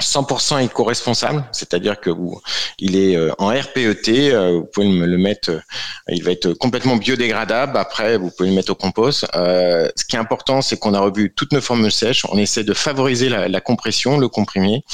100% 0.00 0.65
éco-responsable, 0.65 1.45
c'est-à-dire 1.53 2.00
que 2.00 2.11
vous, 2.11 2.41
il 2.79 2.97
est 2.97 3.17
euh, 3.17 3.33
en 3.38 3.49
RPET, 3.49 4.33
euh, 4.33 4.59
vous 4.59 4.67
pouvez 4.67 4.88
le 4.88 5.19
mettre, 5.19 5.50
euh, 5.50 5.61
il 6.09 6.23
va 6.23 6.33
être 6.33 6.53
complètement 6.53 6.97
biodégradable. 6.97 7.76
Après, 7.76 8.19
vous 8.19 8.31
pouvez 8.31 8.50
le 8.50 8.55
mettre 8.55 8.73
au 8.73 8.75
compost. 8.75 9.26
ce 9.35 10.05
qui 10.09 10.17
est 10.17 10.19
important, 10.19 10.62
c'est 10.62 10.79
qu'on 10.79 10.95
a 10.95 11.00
revu 11.00 11.33
toutes 11.35 11.53
nos 11.53 11.61
formes 11.61 11.91
sèches. 11.91 12.25
On 12.31 12.38
essaie 12.38 12.65
de 12.65 12.75
favoriser 12.75 13.29
la, 13.29 13.61
compression, 13.61 14.19
le 14.19 14.29
comprimé. 14.29 14.85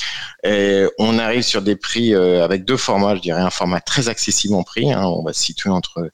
Et 0.44 0.84
on 0.98 1.18
arrive 1.18 1.42
sur 1.42 1.62
des 1.62 1.76
prix 1.76 2.14
avec 2.14 2.64
deux 2.64 2.76
formats, 2.76 3.16
je 3.16 3.20
dirais 3.20 3.40
un 3.40 3.50
format 3.50 3.80
très 3.80 4.08
accessible 4.08 4.54
en 4.54 4.62
prix. 4.62 4.92
Hein. 4.92 5.04
on 5.04 5.22
va 5.22 5.32
se 5.32 5.42
situer 5.42 5.70
entre 5.70 6.10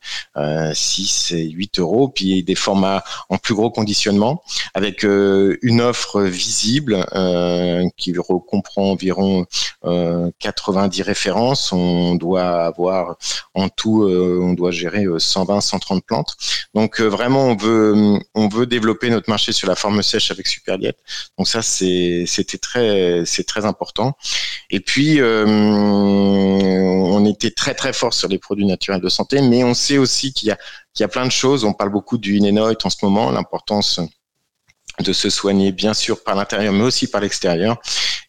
6 0.73 1.33
et 1.33 1.51
8 1.51 1.79
euros, 1.79 2.09
puis 2.09 2.43
des 2.43 2.55
formats 2.55 3.05
en 3.29 3.37
plus 3.39 3.55
gros 3.55 3.71
conditionnement, 3.71 4.43
avec 4.75 5.03
une 5.03 5.81
offre 5.81 6.23
visible 6.23 7.05
qui 7.97 8.13
comprend 8.49 8.78
environ 8.83 9.47
90 9.83 9.85
euh, 9.85 11.05
références. 11.05 11.73
On 11.73 12.15
doit 12.15 12.67
avoir 12.67 13.17
en 13.55 13.69
tout, 13.69 14.05
euh, 14.05 14.41
on 14.43 14.55
doit 14.55 14.71
gérer 14.71 15.05
120, 15.19 15.57
euh, 15.57 15.61
130 15.61 16.05
plantes. 16.05 16.37
Donc 16.75 17.01
vraiment, 17.01 17.47
on 17.47 17.57
veut, 17.57 18.19
on 18.35 18.49
veut 18.49 18.67
développer 18.67 19.11
notre 19.11 19.31
marché 19.31 19.53
sur 19.53 19.69
la 19.69 19.75
forme 19.75 20.03
sèche 20.03 20.31
avec 20.31 20.47
Superdiet. 20.47 20.95
Donc 21.37 21.49
ça, 21.49 21.63
c'était 21.63 22.59
très, 22.59 23.25
important. 23.65 24.17
Et 24.71 24.81
puis, 24.81 25.21
on 25.23 27.25
était 27.27 27.51
très 27.51 27.75
très 27.75 27.93
fort 27.93 28.15
sur 28.15 28.29
les 28.29 28.39
produits 28.39 28.67
naturels 28.67 29.01
de 29.01 29.09
santé, 29.09 29.43
mais 29.43 29.65
on 29.65 29.75
sait 29.75 29.99
aussi 29.99 30.33
qu'il 30.33 30.49
y 30.49 31.03
a, 31.03 31.09
plein 31.09 31.27
de 31.27 31.33
choses. 31.33 31.65
On 31.65 31.73
parle 31.73 31.91
beaucoup 31.91 32.19
du 32.19 32.37
Inénoit 32.37 32.75
en 32.85 32.91
ce 32.91 32.97
moment, 33.03 33.31
l'importance 33.31 34.01
de 35.01 35.13
se 35.13 35.31
soigner 35.31 35.73
bien 35.73 35.95
sûr 35.95 36.23
par 36.23 36.35
l'intérieur 36.35 36.73
mais 36.73 36.85
aussi 36.85 37.07
par 37.07 37.21
l'extérieur. 37.21 37.77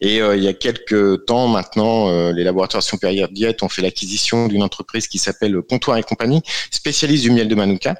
Et 0.00 0.22
euh, 0.22 0.36
il 0.36 0.42
y 0.42 0.48
a 0.48 0.52
quelques 0.52 1.26
temps 1.26 1.48
maintenant, 1.48 2.08
euh, 2.08 2.32
les 2.32 2.44
laboratoires 2.44 2.82
supérieurs 2.82 3.28
Diète 3.28 3.62
ont 3.62 3.68
fait 3.68 3.82
l'acquisition 3.82 4.46
d'une 4.46 4.62
entreprise 4.62 5.08
qui 5.08 5.18
s'appelle 5.18 5.60
Comptoir 5.68 5.98
et 5.98 6.02
compagnie, 6.02 6.42
spécialiste 6.70 7.24
du 7.24 7.30
miel 7.30 7.48
de 7.48 7.54
Manuka. 7.54 7.96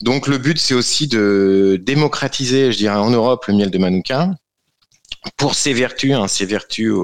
Donc 0.00 0.26
le 0.26 0.38
but 0.38 0.58
c'est 0.58 0.74
aussi 0.74 1.06
de 1.06 1.80
démocratiser, 1.82 2.72
je 2.72 2.78
dirais 2.78 2.96
en 2.96 3.10
Europe, 3.10 3.44
le 3.46 3.54
miel 3.54 3.70
de 3.70 3.78
Manuka 3.78 4.30
pour 5.36 5.54
ses 5.54 5.72
vertus, 5.72 6.14
hein, 6.14 6.28
ses 6.28 6.46
vertus 6.46 6.94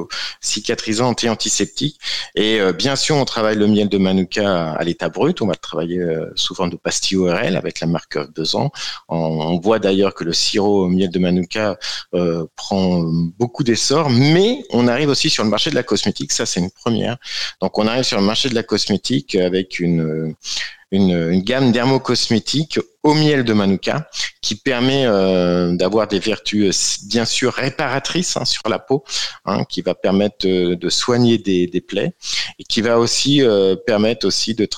cicatrisantes 0.41 1.25
et 1.25 1.29
antiseptiques. 1.29 1.99
Et 2.35 2.61
euh, 2.61 2.73
bien 2.73 2.97
sûr, 2.97 3.17
on 3.17 3.25
travaille 3.25 3.57
le 3.57 3.67
miel 3.67 3.89
de 3.89 3.99
Manuka 3.99 4.73
à 4.73 4.85
l'état 4.85 5.09
brut. 5.09 5.43
On 5.43 5.47
va 5.47 5.53
le 5.53 5.59
travailler 5.59 5.99
euh, 5.99 6.33
forme 6.55 6.71
de 6.71 6.77
pastilles 6.77 7.19
ORL 7.19 7.57
avec 7.57 7.81
la 7.81 7.87
marque 7.87 8.19
Besan. 8.35 8.71
On, 9.09 9.17
on 9.17 9.61
voit 9.61 9.79
d'ailleurs 9.79 10.15
que 10.15 10.25
le 10.25 10.33
sirop 10.33 10.85
au 10.85 10.89
miel 10.89 11.11
de 11.11 11.19
Manuka 11.19 11.79
euh, 12.15 12.47
prend 12.57 13.03
beaucoup 13.39 13.65
d'essor, 13.65 14.09
mais 14.09 14.65
on 14.71 14.89
arrive 14.89 15.11
aussi 15.11 15.29
sur 15.29 15.45
le 15.45 15.51
marché 15.51 15.71
de 15.71 15.75
la 15.75 15.83
cosmétique. 15.83 16.33
Ça, 16.33 16.47
c'est 16.47 16.61
une 16.61 16.71
première. 16.71 17.19
Donc, 17.61 17.79
on 17.79 17.87
arrive 17.87 18.05
sur 18.05 18.19
le 18.19 18.25
marché 18.25 18.49
de 18.49 18.55
la 18.55 18.63
cosmétique 18.63 19.35
avec 19.35 19.79
une 19.79 20.35
une, 20.93 21.33
une 21.33 21.43
gamme 21.43 21.73
dermocosmétiques 21.73 22.79
au 23.07 23.15
miel 23.15 23.45
de 23.45 23.53
Manuka 23.53 24.09
qui 24.43 24.57
permet 24.57 25.07
euh, 25.07 25.75
d'avoir 25.77 26.09
des 26.09 26.19
vertus 26.19 26.67
euh, 26.67 27.07
bien 27.09 27.25
sûr 27.25 27.53
réparatrices 27.53 28.37
hein, 28.37 28.45
sur 28.45 28.69
la 28.69 28.79
peau, 28.79 29.05
hein, 29.45 29.65
qui 29.65 29.81
va 29.81 29.95
permettre 29.95 30.47
de, 30.47 30.89
soigner 30.89 31.39
des, 31.39 31.81
plaies 31.81 32.15
et 32.59 32.65
qui 32.65 32.81
va 32.81 32.99
aussi 32.99 33.43
euh, 33.43 33.77
permettre 33.77 34.27
aussi 34.27 34.55
de, 34.55 34.69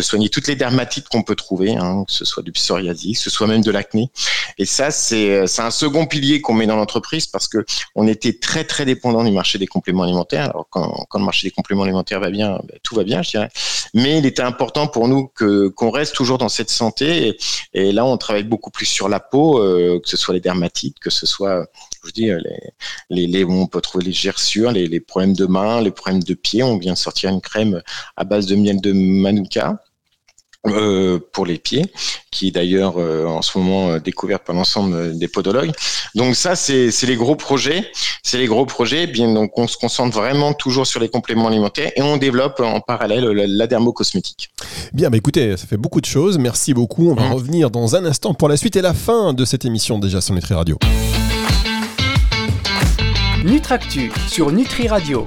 soigner 0.00 0.28
toutes 0.28 0.48
les 0.48 0.56
dermatites 0.56 1.08
qu'on 1.08 1.22
peut 1.22 1.36
trouver, 1.36 1.76
hein, 1.76 2.04
que 2.06 2.12
ce 2.12 2.24
soit 2.24 2.42
du 2.42 2.52
psoriasis, 2.52 3.18
que 3.18 3.24
ce 3.24 3.30
soit 3.30 3.46
même 3.46 3.62
de 3.62 3.70
l'acné. 3.70 4.10
Et 4.58 4.64
ça, 4.64 4.90
c'est 4.90 5.44
un 5.58 5.70
second 5.70 6.06
pilier 6.06 6.40
qu'on 6.40 6.54
met 6.54 6.66
dans 6.66 6.76
l'entreprise 6.76 7.26
parce 7.26 7.46
que 7.46 7.64
on 7.94 8.06
était 8.08 8.38
très 8.38 8.64
très 8.64 8.84
dépendant 8.84 9.24
du 9.24 9.30
marché 9.30 9.58
des 9.58 9.66
compléments 9.66 10.02
alimentaires. 10.02 10.50
Alors 10.50 10.66
quand, 10.70 11.06
quand 11.08 11.18
le 11.18 11.24
marché 11.24 11.46
des 11.46 11.52
compléments 11.52 11.84
alimentaires 11.84 12.20
va 12.20 12.30
bien, 12.30 12.60
ben, 12.64 12.78
tout 12.82 12.94
va 12.94 13.04
bien, 13.04 13.22
je 13.22 13.30
dirais. 13.30 13.48
Mais 13.94 14.18
il 14.18 14.26
était 14.26 14.42
important 14.42 14.86
pour 14.86 15.08
nous 15.08 15.28
que 15.28 15.68
qu'on 15.68 15.90
reste 15.90 16.14
toujours 16.14 16.38
dans 16.38 16.48
cette 16.48 16.70
santé. 16.70 17.11
Et, 17.72 17.92
là, 17.92 18.04
on 18.04 18.16
travaille 18.16 18.44
beaucoup 18.44 18.70
plus 18.70 18.86
sur 18.86 19.08
la 19.08 19.20
peau, 19.20 19.62
euh, 19.62 20.00
que 20.00 20.08
ce 20.08 20.16
soit 20.16 20.34
les 20.34 20.40
dermatites, 20.40 20.98
que 20.98 21.10
ce 21.10 21.26
soit, 21.26 21.66
je 21.96 21.98
vous 22.02 22.12
dis, 22.12 22.30
les, 23.10 23.26
les, 23.26 23.44
on 23.44 23.66
peut 23.66 23.80
trouver 23.80 24.04
les 24.04 24.12
gerçures, 24.12 24.72
les, 24.72 25.00
problèmes 25.00 25.34
de 25.34 25.46
main, 25.46 25.80
les 25.80 25.90
problèmes 25.90 26.22
de 26.22 26.34
pied. 26.34 26.62
On 26.62 26.78
vient 26.78 26.94
sortir 26.94 27.30
une 27.30 27.40
crème 27.40 27.82
à 28.16 28.24
base 28.24 28.46
de 28.46 28.56
miel 28.56 28.80
de 28.80 28.92
manuka 28.92 29.82
euh, 30.68 31.18
pour 31.32 31.44
les 31.44 31.58
pieds, 31.58 31.86
qui 32.30 32.52
d'ailleurs 32.52 32.94
euh, 32.96 33.26
en 33.26 33.42
ce 33.42 33.58
moment 33.58 33.90
euh, 33.90 33.98
découverte 33.98 34.44
par 34.44 34.54
l'ensemble 34.54 35.18
des 35.18 35.26
podologues. 35.26 35.72
Donc 36.14 36.36
ça, 36.36 36.54
c'est 36.54 36.92
les 37.02 37.16
gros 37.16 37.34
projets. 37.34 37.90
C'est 38.22 38.38
les 38.38 38.46
gros 38.46 38.64
projets. 38.64 39.08
Bien, 39.08 39.32
donc 39.32 39.58
on 39.58 39.66
se 39.66 39.76
concentre 39.76 40.16
vraiment 40.16 40.54
toujours 40.54 40.86
sur 40.86 41.00
les 41.00 41.08
compléments 41.08 41.48
alimentaires 41.48 41.90
et 41.96 42.02
on 42.02 42.16
développe 42.16 42.60
en 42.60 42.80
parallèle 42.80 43.24
la, 43.24 43.48
la 43.48 43.66
dermocosmétique. 43.66 44.50
Bien, 44.92 45.10
bah 45.10 45.16
écoutez, 45.16 45.56
ça 45.56 45.66
fait 45.66 45.76
beaucoup 45.76 46.00
de 46.00 46.06
choses. 46.06 46.38
Merci 46.38 46.74
beaucoup. 46.74 47.10
On 47.10 47.14
va 47.14 47.28
mmh. 47.28 47.32
revenir 47.32 47.70
dans 47.72 47.96
un 47.96 48.04
instant 48.04 48.32
pour 48.32 48.48
la 48.48 48.56
suite 48.56 48.76
et 48.76 48.82
la 48.82 48.94
fin 48.94 49.32
de 49.32 49.44
cette 49.44 49.64
émission 49.64 49.98
déjà 49.98 50.20
sur 50.20 50.32
Nutri 50.32 50.54
Radio. 50.54 50.78
Nutractu 53.44 54.12
sur 54.28 54.52
Nutri 54.52 54.86
Radio. 54.86 55.26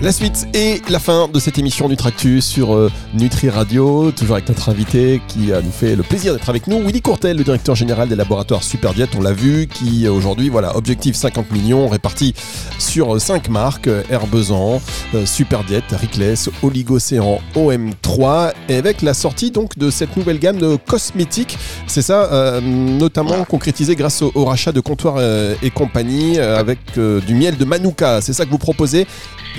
La 0.00 0.12
suite 0.12 0.46
et 0.54 0.80
la 0.88 1.00
fin 1.00 1.26
de 1.26 1.40
cette 1.40 1.58
émission 1.58 1.88
Nutractus 1.88 2.46
sur 2.46 2.72
euh, 2.72 2.88
Nutri 3.14 3.50
Radio, 3.50 4.12
toujours 4.12 4.36
avec 4.36 4.48
notre 4.48 4.68
invité 4.68 5.20
qui 5.26 5.52
a 5.52 5.60
nous 5.60 5.72
fait 5.72 5.96
le 5.96 6.04
plaisir 6.04 6.34
d'être 6.34 6.48
avec 6.48 6.68
nous, 6.68 6.80
Willy 6.80 7.02
Courtel, 7.02 7.36
le 7.36 7.42
directeur 7.42 7.74
général 7.74 8.08
des 8.08 8.14
laboratoires 8.14 8.62
Superdiet, 8.62 9.08
on 9.18 9.22
l'a 9.22 9.32
vu, 9.32 9.66
qui 9.66 10.06
euh, 10.06 10.12
aujourd'hui, 10.12 10.50
voilà, 10.50 10.76
objectif 10.76 11.16
50 11.16 11.50
millions 11.50 11.88
répartis 11.88 12.32
sur 12.78 13.20
5 13.20 13.48
marques, 13.48 13.88
euh, 13.88 14.04
Herbezan, 14.08 14.80
Superdiet, 15.24 15.82
Rickless, 15.90 16.48
Oligocéan, 16.62 17.40
OM3, 17.56 18.52
et 18.68 18.76
avec 18.76 19.02
la 19.02 19.14
sortie 19.14 19.50
donc 19.50 19.76
de 19.78 19.90
cette 19.90 20.16
nouvelle 20.16 20.38
gamme 20.38 20.58
de 20.58 20.76
cosmétiques, 20.76 21.58
c'est 21.88 22.02
ça, 22.02 22.60
notamment 22.60 23.44
concrétisé 23.44 23.96
grâce 23.96 24.22
au, 24.22 24.44
rachat 24.44 24.70
de 24.70 24.80
comptoirs 24.80 25.16
et 25.62 25.70
compagnie 25.70 26.38
avec 26.38 26.78
du 26.96 27.34
miel 27.34 27.56
de 27.56 27.64
Manuka, 27.64 28.20
c'est 28.20 28.32
ça 28.32 28.44
que 28.44 28.50
vous 28.50 28.58
proposez. 28.58 29.06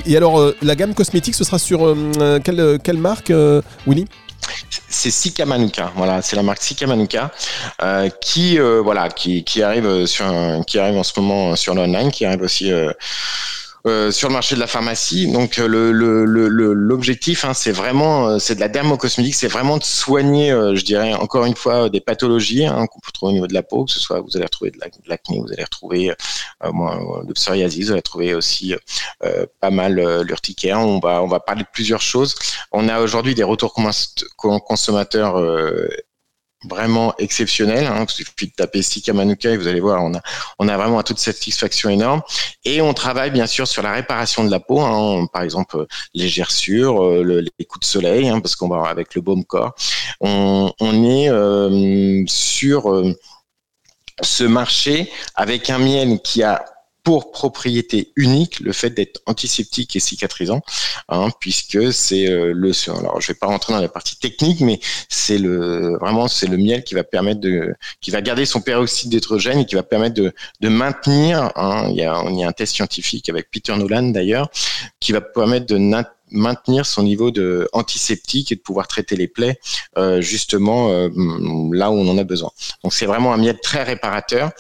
Et 0.06 0.16
alors, 0.16 0.29
euh, 0.38 0.56
la 0.62 0.76
gamme 0.76 0.94
cosmétique, 0.94 1.36
ce 1.36 1.44
sera 1.44 1.60
sur 1.60 1.86
euh, 1.86 2.40
quelle, 2.44 2.80
quelle, 2.84 2.98
marque, 2.98 3.32
euh, 3.32 3.62
Willy? 3.88 4.06
C'est 4.90 5.12
Sika 5.12 5.46
Manuka, 5.46 5.92
voilà, 5.96 6.22
c'est 6.22 6.36
la 6.36 6.44
marque 6.44 6.62
Sika 6.62 6.88
Manuka 6.88 7.32
qui 8.22 8.58
voilà 8.58 9.10
qui, 9.10 9.62
arrive 9.62 10.06
sur 10.08 10.26
qui 10.66 10.80
arrive 10.80 10.98
en 10.98 11.04
ce 11.04 11.20
moment 11.20 11.56
sur 11.56 11.76
l'online, 11.76 12.10
qui 12.10 12.26
arrive 12.26 12.42
aussi 12.42 12.72
euh, 12.72 12.92
sur 13.86 14.28
le 14.28 14.34
marché 14.34 14.56
de 14.56 14.60
la 14.60 14.68
pharmacie. 14.68 15.32
Donc 15.32 15.60
euh, 15.60 15.68
l'objectif, 16.74 17.46
hein, 17.46 17.54
c'est 17.54 17.72
vraiment, 17.72 18.28
euh, 18.28 18.40
c'est 18.40 18.56
de 18.56 18.60
la 18.60 18.68
dermocosmétique, 18.68 19.36
c'est 19.36 19.48
vraiment 19.48 19.78
de 19.78 19.84
soigner, 19.84 20.50
je 20.50 20.84
dirais 20.84 21.14
encore 21.14 21.46
une 21.46 21.56
fois, 21.56 21.90
des 21.90 22.02
pathologies 22.02 22.66
hein, 22.66 22.86
qu'on 22.88 23.00
peut 23.00 23.12
trouver 23.14 23.32
au 23.32 23.34
niveau 23.34 23.48
de 23.48 23.54
la 23.54 23.64
peau, 23.64 23.86
que 23.86 23.92
ce 23.92 24.00
soit 24.00 24.20
vous 24.22 24.36
allez 24.36 24.46
retrouver 24.46 24.72
de 24.72 24.80
l'acné, 25.08 25.40
vous 25.40 25.52
allez 25.52 25.64
retrouver 25.64 26.12
moi, 26.74 27.24
de 27.26 27.34
psoriasis, 27.34 27.86
vous 27.86 27.92
allez 27.92 28.00
retrouver 28.00 28.34
aussi 28.34 28.76
pas 29.60 29.70
mal 29.70 30.22
l'urticaire. 30.22 30.80
On 30.80 31.00
va 31.00 31.24
on 31.24 31.28
va 31.28 31.40
parler 31.40 31.64
de 31.64 31.70
plusieurs 31.72 32.02
choses. 32.02 32.36
On 32.72 32.88
a 32.90 33.02
aujourd'hui 33.02 33.36
des 33.36 33.44
retours 33.44 33.74
consommateurs 34.38 35.38
vraiment 36.68 37.14
exceptionnel. 37.18 37.86
Hein. 37.86 38.06
Il 38.08 38.12
suffit 38.12 38.48
de 38.48 38.54
taper 38.56 38.82
Sika 38.82 39.14
Manuka 39.14 39.52
et 39.52 39.58
vous 39.58 39.68
allez 39.68 39.80
voir, 39.80 40.04
on 40.04 40.14
a, 40.14 40.22
on 40.60 40.68
a 40.68 40.78
vraiment 40.78 41.00
un 41.00 41.04
taux 41.04 41.16
satisfaction 41.16 41.90
énorme. 41.90 42.22
Et 42.66 42.82
on 42.82 42.94
travaille 42.94 43.32
bien 43.32 43.48
sûr 43.48 43.68
sur 43.68 43.82
la 43.82 43.94
réparation 43.94 44.44
de 44.44 44.52
la 44.52 44.60
peau, 44.60 44.80
hein. 44.82 45.26
par 45.32 45.44
exemple 45.44 45.86
les 46.14 46.28
gerçures, 46.28 47.04
euh, 47.04 47.44
les 47.58 47.66
coups 47.66 47.86
de 47.86 47.92
soleil, 47.92 48.30
hein, 48.30 48.40
parce 48.40 48.56
qu'on 48.56 48.68
va 48.68 48.88
avec 48.90 49.16
le 49.16 49.22
baume 49.22 49.46
corps. 49.46 49.74
On, 50.20 50.72
on 50.80 51.04
est 51.06 51.30
euh, 51.30 52.24
sur 52.28 52.92
euh, 52.92 53.14
ce 54.22 54.44
marché 54.44 55.12
avec 55.36 55.70
un 55.70 55.80
miel 55.80 56.20
qui 56.22 56.44
a 56.44 56.66
pour 57.04 57.32
propriété 57.32 58.12
unique 58.16 58.60
le 58.60 58.74
fait 58.74 58.90
d'être 58.90 59.22
antiseptique 59.26 59.96
et 59.96 60.00
cicatrisant, 60.00 60.62
hein, 61.08 61.30
puisque 61.40 61.92
c'est 61.94 62.30
euh, 62.30 62.52
le. 62.54 62.72
Alors, 62.90 63.22
je 63.22 63.28
vais 63.28 63.38
pas 63.38 63.48
rentrer 63.48 63.74
dans 63.74 63.82
la 63.82 63.88
partie 63.88 64.18
technique, 64.18 64.62
mais 64.62 64.80
c'est 65.08 65.38
le 65.38 65.98
vraiment 66.00 66.28
c'est 66.28 66.48
le 66.48 66.58
miel 66.58 66.84
qui 66.84 66.96
va 66.96 67.04
permettre 67.04 67.40
de, 67.40 67.74
qui 68.02 68.12
va 68.12 68.22
garder 68.22 68.46
son 68.46 68.62
peroxyde 68.62 69.10
d'hydrogène 69.10 69.60
et 69.60 69.66
qui 69.66 69.76
va 69.76 69.84
permettre 69.84 70.16
de, 70.16 70.34
de 70.60 70.70
maintenir. 70.70 71.52
Hein, 71.56 71.88
il 71.90 71.96
y 71.96 72.04
a, 72.04 72.22
on 72.22 72.36
y 72.36 72.44
a 72.44 72.48
un 72.48 72.52
test 72.52 72.76
scientifique 72.76 73.30
avec 73.30 73.50
Peter 73.50 73.76
Nolan 73.76 74.10
d'ailleurs, 74.10 74.50
qui 75.00 75.12
va 75.12 75.22
permettre 75.22 75.68
de 75.68 75.78
maintenir 76.32 76.86
son 76.86 77.04
niveau 77.04 77.32
de 77.32 77.68
antiseptique 77.74 78.52
et 78.52 78.56
de 78.56 78.62
pouvoir 78.62 78.88
traiter 78.88 79.16
les 79.16 79.28
plaies 79.28 79.60
justement 80.20 80.90
là 81.72 81.92
où 81.92 81.96
on 81.96 82.08
en 82.10 82.18
a 82.18 82.24
besoin. 82.24 82.52
Donc 82.84 82.94
c'est 82.94 83.06
vraiment 83.06 83.34
un 83.34 83.38
miel 83.38 83.60
très 83.62 83.84
réparateur, 83.84 84.52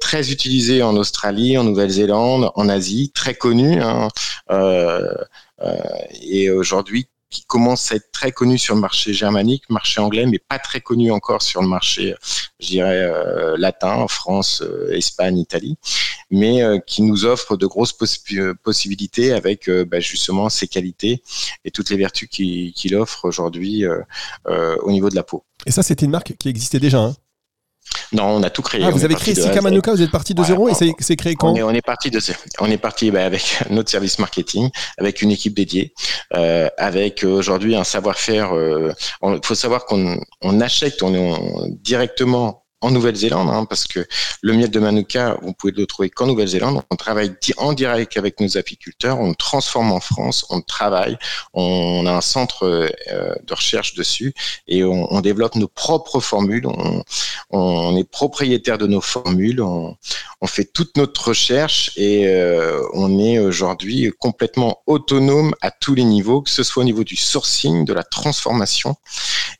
très 0.00 0.30
utilisé 0.30 0.82
en 0.82 0.96
Australie, 0.96 1.58
en 1.58 1.64
Nouvelle-Zélande, 1.64 2.50
en 2.54 2.68
Asie, 2.68 3.10
très 3.14 3.34
connu. 3.34 3.80
Hein, 3.80 4.08
et 6.22 6.50
aujourd'hui 6.50 7.08
qui 7.30 7.44
commence 7.44 7.92
à 7.92 7.96
être 7.96 8.10
très 8.12 8.32
connu 8.32 8.58
sur 8.58 8.74
le 8.74 8.80
marché 8.80 9.12
germanique, 9.12 9.64
marché 9.68 10.00
anglais, 10.00 10.26
mais 10.26 10.38
pas 10.38 10.58
très 10.58 10.80
connu 10.80 11.10
encore 11.10 11.42
sur 11.42 11.60
le 11.60 11.68
marché, 11.68 12.14
je 12.60 12.68
dirais, 12.68 13.00
euh, 13.00 13.56
latin, 13.58 14.06
France, 14.08 14.62
euh, 14.62 14.92
Espagne, 14.92 15.38
Italie, 15.38 15.76
mais 16.30 16.62
euh, 16.62 16.78
qui 16.78 17.02
nous 17.02 17.24
offre 17.24 17.56
de 17.56 17.66
grosses 17.66 17.94
possibilités 18.62 19.32
avec 19.32 19.68
bah, 19.70 20.00
justement 20.00 20.48
ses 20.48 20.68
qualités 20.68 21.22
et 21.64 21.70
toutes 21.70 21.90
les 21.90 21.96
vertus 21.96 22.28
qu'il 22.28 22.96
offre 22.96 23.24
aujourd'hui 23.24 23.84
au 24.46 24.90
niveau 24.90 25.10
de 25.10 25.14
la 25.14 25.22
peau. 25.22 25.44
Et 25.66 25.70
ça, 25.70 25.82
c'était 25.82 26.04
une 26.04 26.12
marque 26.12 26.34
qui 26.38 26.48
existait 26.48 26.80
déjà 26.80 26.98
hein? 26.98 27.16
Non, 28.12 28.24
on 28.24 28.42
a 28.42 28.50
tout 28.50 28.62
créé. 28.62 28.82
Ah, 28.84 28.90
vous 28.90 29.04
avez 29.04 29.14
créé 29.14 29.34
Sika 29.34 29.60
Manuka, 29.60 29.92
vous 29.92 30.02
êtes 30.02 30.10
parti 30.10 30.34
de 30.34 30.42
zéro 30.44 30.68
et 30.68 30.74
c'est 30.74 31.16
créé 31.16 31.34
quand 31.34 31.52
on 31.52 31.74
est, 31.74 31.82
parti 31.82 32.10
de 32.10 32.20
on 32.60 32.70
est 32.70 32.78
parti 32.78 33.10
bah, 33.10 33.24
avec 33.24 33.60
notre 33.70 33.90
service 33.90 34.18
marketing, 34.18 34.70
avec 34.98 35.22
une 35.22 35.30
équipe 35.30 35.54
dédiée, 35.54 35.92
euh, 36.34 36.68
avec 36.78 37.24
euh, 37.24 37.28
aujourd'hui 37.28 37.76
un 37.76 37.84
savoir-faire. 37.84 38.50
Il 38.52 38.58
euh, 38.58 39.40
faut 39.42 39.54
savoir 39.54 39.86
qu'on 39.86 40.18
on 40.42 40.60
achète, 40.60 41.02
on 41.02 41.14
est 41.14 41.70
directement 41.82 42.65
en 42.82 42.90
Nouvelle-Zélande, 42.90 43.48
hein, 43.48 43.64
parce 43.64 43.86
que 43.86 44.06
le 44.42 44.52
miel 44.52 44.70
de 44.70 44.78
Manuka, 44.78 45.38
vous 45.42 45.54
pouvez 45.54 45.72
le 45.72 45.86
trouver 45.86 46.10
qu'en 46.10 46.26
Nouvelle-Zélande. 46.26 46.82
On 46.90 46.96
travaille 46.96 47.32
en 47.56 47.72
direct 47.72 48.16
avec 48.16 48.38
nos 48.40 48.58
apiculteurs, 48.58 49.18
on 49.18 49.30
le 49.30 49.34
transforme 49.34 49.92
en 49.92 50.00
France, 50.00 50.44
on 50.50 50.60
travaille, 50.60 51.16
on 51.54 52.04
a 52.06 52.12
un 52.12 52.20
centre 52.20 52.64
euh, 52.64 53.34
de 53.44 53.54
recherche 53.54 53.94
dessus 53.94 54.34
et 54.68 54.84
on, 54.84 55.20
développe 55.20 55.54
nos 55.56 55.68
propres 55.68 56.20
formules. 56.20 56.66
On, 57.50 57.96
est 57.96 58.08
propriétaire 58.08 58.76
de 58.76 58.86
nos 58.86 59.00
formules, 59.00 59.62
on, 59.62 59.96
on 60.42 60.46
fait 60.46 60.64
toute 60.64 60.96
notre 60.96 61.28
recherche 61.28 61.92
et 61.96 62.26
euh, 62.26 62.82
on 62.92 63.18
est 63.18 63.38
aujourd'hui 63.38 64.12
complètement 64.18 64.82
autonome 64.86 65.54
à 65.62 65.70
tous 65.70 65.94
les 65.94 66.04
niveaux, 66.04 66.42
que 66.42 66.50
ce 66.50 66.62
soit 66.62 66.82
au 66.82 66.84
niveau 66.84 67.04
du 67.04 67.16
sourcing, 67.16 67.84
de 67.84 67.92
la 67.94 68.02
transformation 68.02 68.96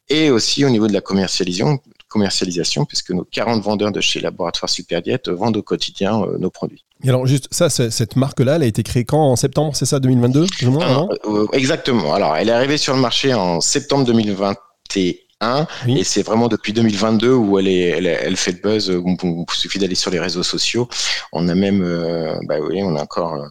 et 0.09 0.31
aussi 0.31 0.65
au 0.65 0.71
niveau 0.71 0.87
de 0.87 0.93
la 0.93 1.01
commercialisation 1.01 1.81
commercialisation, 2.09 2.85
puisque 2.85 3.11
nos 3.11 3.25
40 3.25 3.63
vendeurs 3.63 3.93
de 3.93 4.01
chez 4.01 4.21
Laboratoire 4.21 4.71
Superdiète 4.71 5.29
vendent 5.29 5.57
au 5.57 5.63
quotidien 5.63 6.23
euh, 6.23 6.39
nos 6.39 6.51
produits. 6.51 6.85
Et 7.05 7.09
alors 7.09 7.27
juste 7.27 7.49
ça, 7.51 7.69
cette 7.69 8.17
marque-là, 8.17 8.57
elle 8.57 8.63
a 8.63 8.67
été 8.67 8.83
créée 8.83 9.05
quand? 9.05 9.21
En 9.21 9.37
septembre, 9.37 9.75
c'est 9.75 9.87
ça, 9.87 10.01
2022 10.01 10.47
ah, 10.81 11.07
euh, 11.27 11.47
Exactement. 11.53 12.15
Alors, 12.15 12.37
elle 12.37 12.49
est 12.49 12.53
arrivée 12.53 12.79
sur 12.79 12.95
le 12.95 13.01
marché 13.01 13.35
en 13.35 13.61
septembre 13.61 14.05
2021. 14.05 15.67
Et 15.89 16.05
c'est 16.05 16.23
vraiment 16.23 16.49
depuis 16.49 16.73
2022 16.73 17.35
où 17.35 17.59
elle, 17.59 17.69
est, 17.69 17.89
elle, 17.91 18.37
fait 18.37 18.53
le 18.53 18.59
buzz. 18.59 18.91
Il 18.91 19.45
suffit 19.53 19.79
d'aller 19.79 19.95
sur 19.95 20.11
les 20.11 20.19
réseaux 20.19 20.43
sociaux. 20.43 20.89
On 21.33 21.49
a 21.49 21.55
même, 21.55 21.83
euh, 21.83 22.39
bah 22.49 22.57
oui, 22.61 22.81
on 22.83 22.97
a 22.97 23.03
encore 23.03 23.47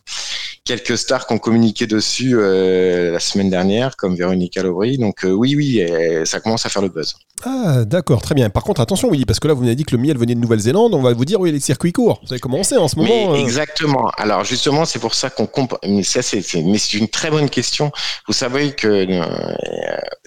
quelques 0.65 0.98
stars 0.98 1.27
qui 1.27 1.34
ont 1.34 1.38
communiqué 1.38 1.86
dessus 1.86 2.36
euh, 2.36 3.12
la 3.12 3.19
semaine 3.19 3.50
dernière, 3.50 3.95
comme 3.95 4.15
Véronique 4.15 4.57
Alobry. 4.57 4.98
Donc 4.98 5.24
euh, 5.24 5.31
oui, 5.31 5.55
oui, 5.55 5.86
ça 6.25 6.39
commence 6.39 6.65
à 6.65 6.69
faire 6.69 6.81
le 6.81 6.89
buzz. 6.89 7.15
Ah, 7.43 7.86
d'accord, 7.86 8.22
très 8.22 8.34
bien. 8.34 8.50
Par 8.50 8.63
contre, 8.63 8.81
attention, 8.81 9.12
Willy, 9.12 9.25
parce 9.25 9.39
que 9.39 9.48
là, 9.48 9.53
vous 9.53 9.62
m'avez 9.62 9.75
dit 9.75 9.84
que 9.84 9.95
le 9.95 10.01
miel 10.01 10.17
venait 10.17 10.34
de 10.34 10.39
Nouvelle-Zélande. 10.39 10.95
On 10.95 11.01
va 11.01 11.13
vous 11.13 11.25
dire, 11.25 11.39
oui, 11.39 11.51
les 11.51 11.60
circuits 11.60 11.91
courts. 11.91 12.19
Vous 12.22 12.29
savez 12.29 12.39
comment 12.39 12.63
c'est 12.63 12.77
en 12.77 12.88
ce 12.88 12.95
moment. 12.95 13.34
Mais 13.34 13.39
euh. 13.39 13.43
Exactement. 13.43 14.10
Alors, 14.17 14.43
justement, 14.43 14.86
c'est 14.86 15.00
pour 15.00 15.13
ça 15.13 15.29
qu'on 15.29 15.45
compare. 15.45 15.79
Mais 15.86 16.03
ça, 16.03 16.22
c'est, 16.22 16.41
mais 16.63 16.77
c'est 16.79 16.98
une 16.98 17.10
très 17.10 17.29
bonne 17.29 17.50
question. 17.50 17.91
Vous 18.27 18.34
savez 18.34 18.72
que 18.72 19.05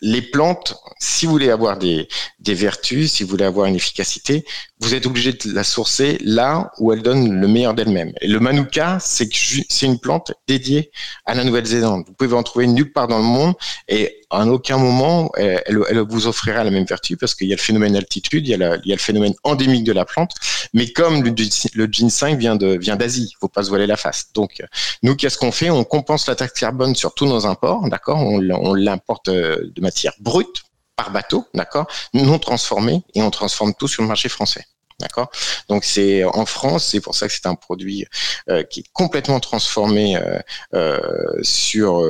les 0.03 0.23
plantes, 0.23 0.77
si 1.01 1.27
vous 1.27 1.33
voulez 1.33 1.51
avoir 1.51 1.79
des, 1.79 2.09
des 2.49 2.55
vertus, 2.55 3.13
si 3.13 3.25
vous 3.25 3.29
voulez 3.29 3.45
avoir 3.45 3.67
une 3.67 3.77
efficacité, 3.77 4.45
vous 4.81 4.95
êtes 4.95 5.05
obligé 5.05 5.33
de 5.33 5.53
la 5.53 5.65
sourcer 5.65 6.17
là 6.23 6.73
où 6.79 6.93
elle 6.93 7.03
donne 7.03 7.41
le 7.41 7.47
meilleur 7.47 7.75
d'elle-même. 7.75 8.13
Et 8.23 8.27
le 8.27 8.41
manuka, 8.41 8.99
c'est 9.01 9.29
une 9.83 9.99
plante 9.99 10.33
dédiée 10.47 10.91
à 11.27 11.35
la 11.35 11.45
Nouvelle-Zélande. 11.45 12.05
Vous 12.07 12.15
pouvez 12.15 12.35
en 12.35 12.43
trouver 12.43 12.67
nulle 12.67 12.91
part 12.91 13.07
dans 13.07 13.19
le 13.19 13.25
monde 13.25 13.55
et 13.87 14.23
à 14.31 14.47
aucun 14.47 14.79
moment 14.79 15.31
elle, 15.37 15.99
vous 16.09 16.27
offrira 16.27 16.65
la 16.65 16.71
même 16.71 16.85
vertu 16.85 17.17
parce 17.19 17.35
qu'il 17.35 17.49
y 17.49 17.53
a 17.53 17.57
le 17.57 17.61
phénomène 17.61 17.97
altitude, 17.97 18.47
il 18.49 18.51
y, 18.51 18.55
a 18.55 18.79
le 18.85 18.97
phénomène 18.97 19.35
endémique 19.45 19.85
de 19.85 19.93
la 19.93 20.07
plante. 20.07 20.33
Mais 20.73 20.91
comme 20.91 21.23
le, 21.23 21.35
le 21.75 21.87
ginseng 21.91 22.37
vient 22.37 22.57
de 22.57 22.79
vient 22.79 22.97
d'Asie, 22.97 23.35
faut 23.41 23.49
pas 23.49 23.65
se 23.65 23.69
voiler 23.69 23.87
la 23.87 23.97
face. 23.97 24.29
Donc 24.35 24.63
nous, 25.03 25.17
qu'est-ce 25.17 25.37
qu'on 25.37 25.53
fait? 25.53 25.69
On 25.71 25.85
compense 25.85 26.27
la 26.27 26.35
taxe 26.35 26.59
carbone 26.59 26.95
sur 26.95 27.13
tous 27.15 27.27
nos 27.27 27.45
imports, 27.47 27.89
d'accord? 27.89 28.19
On, 28.19 28.39
on 28.51 28.75
l'importe 28.75 29.29
euh, 29.29 29.71
de 29.75 29.81
matière 29.83 30.15
brute 30.21 30.63
par 30.99 31.11
bateau, 31.13 31.47
d'accord, 31.55 31.87
non 32.13 32.39
transformé, 32.39 33.03
et 33.15 33.23
on 33.23 33.31
transforme 33.31 33.73
tout 33.73 33.89
sur 33.89 34.03
le 34.03 34.09
marché 34.09 34.29
français. 34.29 34.67
D'accord. 35.01 35.31
Donc 35.69 35.85
c'est 35.85 36.25
en 36.25 36.45
France, 36.45 36.87
c'est 36.87 37.01
pour 37.01 37.15
ça 37.15 37.29
que 37.29 37.33
c'est 37.33 37.47
un 37.47 37.55
produit 37.55 38.05
euh, 38.51 38.65
qui 38.65 38.81
est 38.81 38.87
complètement 38.93 39.39
transformé 39.39 40.17
euh, 40.17 40.41
euh, 40.75 40.99
sur 41.43 42.05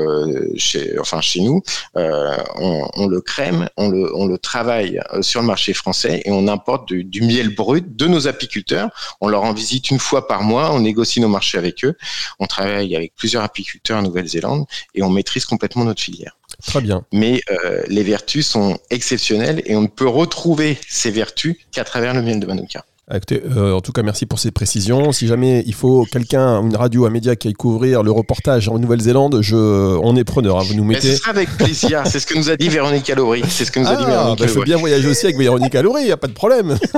chez, 0.57 0.99
enfin 0.99 1.21
chez 1.21 1.41
nous. 1.41 1.63
On, 1.95 3.07
le 3.07 3.21
crème, 3.21 3.69
on 3.77 3.91
le, 3.91 4.17
on 4.17 4.25
le 4.25 4.39
travaille 4.39 5.01
sur 5.21 5.43
le 5.43 5.47
marché 5.47 5.75
français 5.75 6.23
et 6.25 6.33
on 6.33 6.49
importe 6.49 6.89
du, 6.89 7.05
du, 7.05 7.21
miel 7.21 7.55
brut 7.55 7.95
de 7.95 8.07
nos 8.07 8.27
apiculteurs. 8.27 8.89
On 9.21 9.29
leur 9.29 9.43
en 9.43 9.53
visite 9.53 9.91
une 9.91 9.99
fois 9.99 10.27
par 10.27 10.43
mois, 10.43 10.73
on 10.73 10.81
négocie 10.81 11.21
nos 11.21 11.29
marchés 11.29 11.59
avec 11.59 11.85
eux. 11.85 11.95
On 12.39 12.47
travaille 12.47 12.97
avec 12.97 13.15
plusieurs 13.17 13.43
apiculteurs 13.43 13.99
en 13.99 14.03
Nouvelle-Zélande 14.03 14.65
et 14.95 15.03
on 15.03 15.11
maîtrise 15.11 15.45
complètement 15.45 15.85
notre 15.85 16.01
filière. 16.01 16.38
Très 16.67 16.81
bien. 16.81 17.05
Mais 17.13 17.41
euh, 17.51 17.83
les 17.89 18.03
vertus 18.03 18.47
sont 18.47 18.79
exceptionnelles 18.91 19.63
et 19.65 19.77
on 19.77 19.83
ne 19.83 19.87
peut 19.87 20.09
retrouver 20.09 20.79
ces 20.89 21.11
vertus 21.11 21.57
qu'à 21.71 21.85
travers 21.85 22.15
le 22.15 22.23
miel 22.23 22.41
de 22.41 22.47
Manuka. 22.47 22.85
Euh, 23.11 23.73
en 23.73 23.81
tout 23.81 23.93
cas, 23.93 24.03
merci 24.03 24.27
pour 24.27 24.39
ces 24.39 24.51
précisions. 24.51 25.13
Si 25.13 25.27
jamais 25.27 25.63
il 25.67 25.75
faut 25.75 26.07
quelqu'un, 26.11 26.61
une 26.63 26.77
radio, 26.77 27.07
un 27.07 27.11
média 27.11 27.37
qui 27.37 27.49
aille 27.49 27.55
couvrir 27.55 28.03
le 28.03 28.11
reportage 28.11 28.69
en 28.69 28.79
Nouvelle-Zélande, 28.79 29.41
je, 29.41 29.57
on 29.57 30.15
est 30.17 30.25
preneur. 30.25 30.59
Hein. 30.59 30.65
vous 30.67 30.75
nous 30.75 30.85
mettez. 30.85 31.13
ce 31.13 31.17
sera 31.17 31.31
avec 31.31 31.49
plaisir. 31.57 32.03
C'est 32.07 32.21
ce 32.21 32.27
que 32.27 32.37
nous 32.37 32.51
a 32.51 32.57
dit 32.57 32.69
Véronique 32.69 33.09
Allory. 33.09 33.43
C'est 33.49 33.65
ce 33.65 33.73
que 33.73 33.81
nous 33.81 33.89
a 33.89 33.97
dit 33.97 34.05
ah, 34.07 34.11
Véronique 34.11 34.41
bah, 34.41 34.47
Je 34.47 34.53
veux 34.53 34.65
bien 34.65 34.77
voyager 34.77 35.09
aussi 35.09 35.27
avec 35.27 35.39
Véronique 35.39 35.75
Allory, 35.75 36.03
il 36.03 36.07
n'y 36.07 36.13
a 36.13 36.17
pas 36.17 36.29
de 36.29 36.33
problème. 36.33 36.77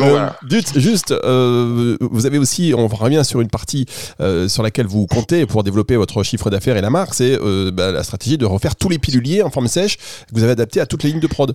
Euh, 0.00 0.28
juste, 0.76 1.12
euh, 1.12 1.96
vous 2.00 2.26
avez 2.26 2.38
aussi, 2.38 2.74
on 2.76 2.88
revient 2.88 3.22
sur 3.24 3.40
une 3.40 3.48
partie 3.48 3.86
sur 4.48 4.62
laquelle 4.62 4.86
vous 4.86 5.06
comptez 5.06 5.46
pour 5.46 5.62
développer 5.62 5.96
votre 5.96 6.22
chiffre 6.22 6.50
d'affaires 6.50 6.76
et 6.76 6.80
la 6.80 6.90
marque, 6.90 7.14
c'est 7.14 7.38
bah, 7.72 7.92
la 7.92 8.02
stratégie 8.02 8.38
de 8.38 8.46
refaire 8.46 8.76
tous 8.76 8.88
les 8.88 8.98
piluliers 8.98 9.42
en 9.42 9.50
forme 9.50 9.68
sèche 9.68 9.96
que 9.96 10.34
vous 10.34 10.42
avez 10.42 10.52
adapté 10.52 10.80
à 10.80 10.86
toutes 10.86 11.02
les 11.02 11.10
lignes 11.10 11.20
de 11.20 11.26
prod. 11.26 11.54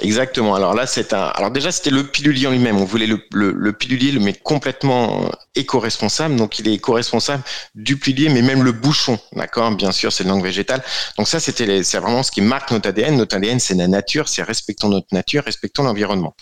Exactement. 0.00 0.54
Alors 0.54 0.74
là, 0.74 0.86
c'est 0.86 1.12
un. 1.12 1.26
Alors 1.26 1.50
déjà, 1.50 1.72
c'était 1.72 1.90
le 1.90 2.04
pilulier 2.04 2.46
en 2.46 2.50
lui-même. 2.50 2.76
On 2.76 2.84
voulait 2.84 3.06
le, 3.06 3.20
le, 3.32 3.72
pilulier 3.72 4.12
le 4.12 4.20
mettre 4.20 4.42
complètement 4.42 5.30
éco-responsable. 5.54 6.36
Donc, 6.36 6.58
il 6.58 6.68
est 6.68 6.74
éco-responsable 6.74 7.42
du 7.74 7.96
pilulier, 7.96 8.28
mais 8.28 8.42
même 8.42 8.62
le 8.62 8.72
bouchon. 8.72 9.18
D'accord? 9.32 9.70
Bien 9.72 9.92
sûr, 9.92 10.12
c'est 10.12 10.24
une 10.24 10.30
langue 10.30 10.42
végétale. 10.42 10.82
Donc 11.16 11.28
ça, 11.28 11.40
c'était 11.40 11.82
c'est 11.82 11.98
vraiment 11.98 12.22
ce 12.22 12.30
qui 12.30 12.40
marque 12.40 12.70
notre 12.70 12.88
ADN. 12.88 13.16
Notre 13.16 13.36
ADN, 13.36 13.60
c'est 13.60 13.74
la 13.74 13.88
nature. 13.88 14.28
C'est 14.28 14.42
respectons 14.42 14.88
notre 14.88 15.08
nature, 15.12 15.44
respectons 15.44 15.82
l'environnement. 15.82 16.34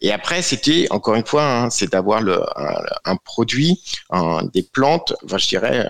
Et 0.00 0.12
après, 0.12 0.42
c'était 0.42 0.86
encore 0.90 1.14
une 1.14 1.26
fois, 1.26 1.44
hein, 1.44 1.70
c'est 1.70 1.90
d'avoir 1.90 2.22
un, 3.04 3.16
produit, 3.24 3.82
des 4.52 4.62
plantes, 4.62 5.14
je 5.26 5.48
dirais 5.48 5.88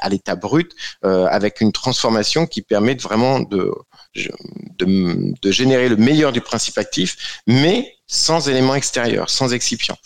à 0.00 0.08
l'état 0.08 0.36
brut, 0.36 0.72
euh, 1.04 1.26
avec 1.26 1.60
une 1.60 1.72
transformation 1.72 2.46
qui 2.46 2.62
permet 2.62 2.94
vraiment 2.94 3.40
de 3.40 3.72
de, 4.16 5.34
de, 5.42 5.50
générer 5.52 5.88
le 5.88 5.96
meilleur 5.96 6.32
du 6.32 6.40
principe 6.40 6.78
actif, 6.78 7.40
mais 7.46 7.94
sans 8.06 8.48
éléments 8.48 8.74
extérieurs, 8.74 9.28
sans 9.28 9.52
excipient. 9.52 9.96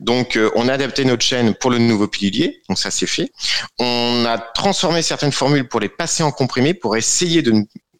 Donc, 0.00 0.36
euh, 0.36 0.50
on 0.54 0.68
a 0.68 0.72
adapté 0.72 1.04
notre 1.04 1.24
chaîne 1.24 1.54
pour 1.54 1.70
le 1.70 1.78
nouveau 1.78 2.06
pilulier, 2.06 2.62
donc 2.68 2.78
ça 2.78 2.90
c'est 2.90 3.06
fait. 3.06 3.32
On 3.78 4.24
a 4.26 4.38
transformé 4.38 5.02
certaines 5.02 5.32
formules 5.32 5.68
pour 5.68 5.80
les 5.80 5.88
passer 5.88 6.22
en 6.22 6.30
comprimé, 6.30 6.72
pour 6.72 6.96
essayer 6.96 7.42
de 7.42 7.52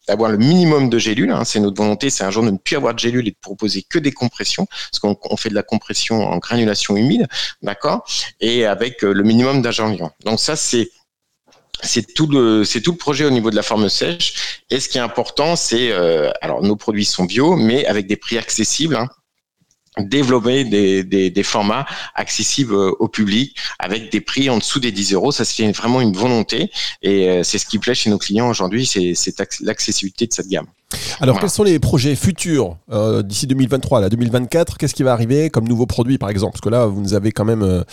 d'avoir 0.09 0.31
le 0.31 0.37
minimum 0.37 0.89
de 0.89 0.97
gélules. 0.97 1.29
Hein. 1.29 1.45
C'est 1.45 1.59
notre 1.59 1.77
volonté, 1.77 2.09
c'est 2.09 2.23
un 2.23 2.31
jour 2.31 2.43
de 2.43 2.49
ne 2.49 2.57
plus 2.57 2.75
avoir 2.75 2.95
de 2.95 2.99
gélules 2.99 3.27
et 3.27 3.31
de 3.31 3.37
proposer 3.39 3.83
que 3.83 3.99
des 3.99 4.11
compressions, 4.11 4.65
parce 4.65 4.99
qu'on 4.99 5.37
fait 5.37 5.49
de 5.49 5.55
la 5.55 5.61
compression 5.61 6.27
en 6.27 6.37
granulation 6.39 6.97
humide, 6.97 7.27
d'accord, 7.61 8.03
et 8.39 8.65
avec 8.65 9.03
euh, 9.03 9.13
le 9.13 9.23
minimum 9.23 9.61
d'agent 9.61 9.87
vivant. 9.87 10.11
Donc 10.25 10.39
ça, 10.39 10.55
c'est 10.55 10.89
c'est 11.81 12.13
tout 12.13 12.27
le 12.27 12.63
c'est 12.63 12.81
tout 12.81 12.91
le 12.91 12.97
projet 12.97 13.25
au 13.25 13.29
niveau 13.29 13.49
de 13.49 13.55
la 13.55 13.63
forme 13.63 13.89
sèche. 13.89 14.61
Et 14.69 14.79
ce 14.79 14.89
qui 14.89 14.97
est 14.97 15.01
important, 15.01 15.55
c'est 15.55 15.91
euh, 15.91 16.31
alors 16.41 16.61
nos 16.61 16.75
produits 16.75 17.05
sont 17.05 17.25
bio, 17.25 17.55
mais 17.55 17.85
avec 17.85 18.07
des 18.07 18.17
prix 18.17 18.37
accessibles. 18.37 18.95
Hein. 18.95 19.09
Développer 20.01 20.63
des, 20.63 21.03
des, 21.03 21.29
des, 21.29 21.43
formats 21.43 21.85
accessibles 22.15 22.73
au 22.73 23.07
public 23.07 23.55
avec 23.79 24.11
des 24.11 24.21
prix 24.21 24.49
en 24.49 24.57
dessous 24.57 24.79
des 24.79 24.91
10 24.91 25.13
euros. 25.13 25.31
Ça, 25.31 25.45
c'est 25.45 25.71
vraiment 25.71 26.01
une 26.01 26.15
volonté 26.15 26.71
et 27.01 27.29
euh, 27.29 27.43
c'est 27.43 27.57
ce 27.57 27.65
qui 27.65 27.79
plaît 27.79 27.95
chez 27.95 28.09
nos 28.09 28.17
clients 28.17 28.49
aujourd'hui, 28.49 28.85
c'est 28.85 29.39
l'accessibilité 29.61 30.27
de 30.27 30.33
cette 30.33 30.47
gamme. 30.47 30.67
Alors, 31.21 31.39
quels 31.39 31.51
sont 31.51 31.63
les 31.63 31.77
projets 31.77 32.15
futurs 32.15 32.75
euh, 32.91 33.21
d'ici 33.21 33.45
2023 33.45 34.03
à 34.03 34.09
2024 34.09 34.77
Qu'est-ce 34.77 34.95
qui 34.95 35.03
va 35.03 35.13
arriver 35.13 35.51
comme 35.51 35.67
nouveaux 35.67 35.85
produits, 35.85 36.17
par 36.17 36.31
exemple? 36.31 36.53
Parce 36.53 36.61
que 36.61 36.69
là, 36.69 36.87
vous 36.87 36.99
nous 36.99 37.13
avez 37.13 37.31
quand 37.31 37.45
même 37.45 37.61
euh, 37.61 37.83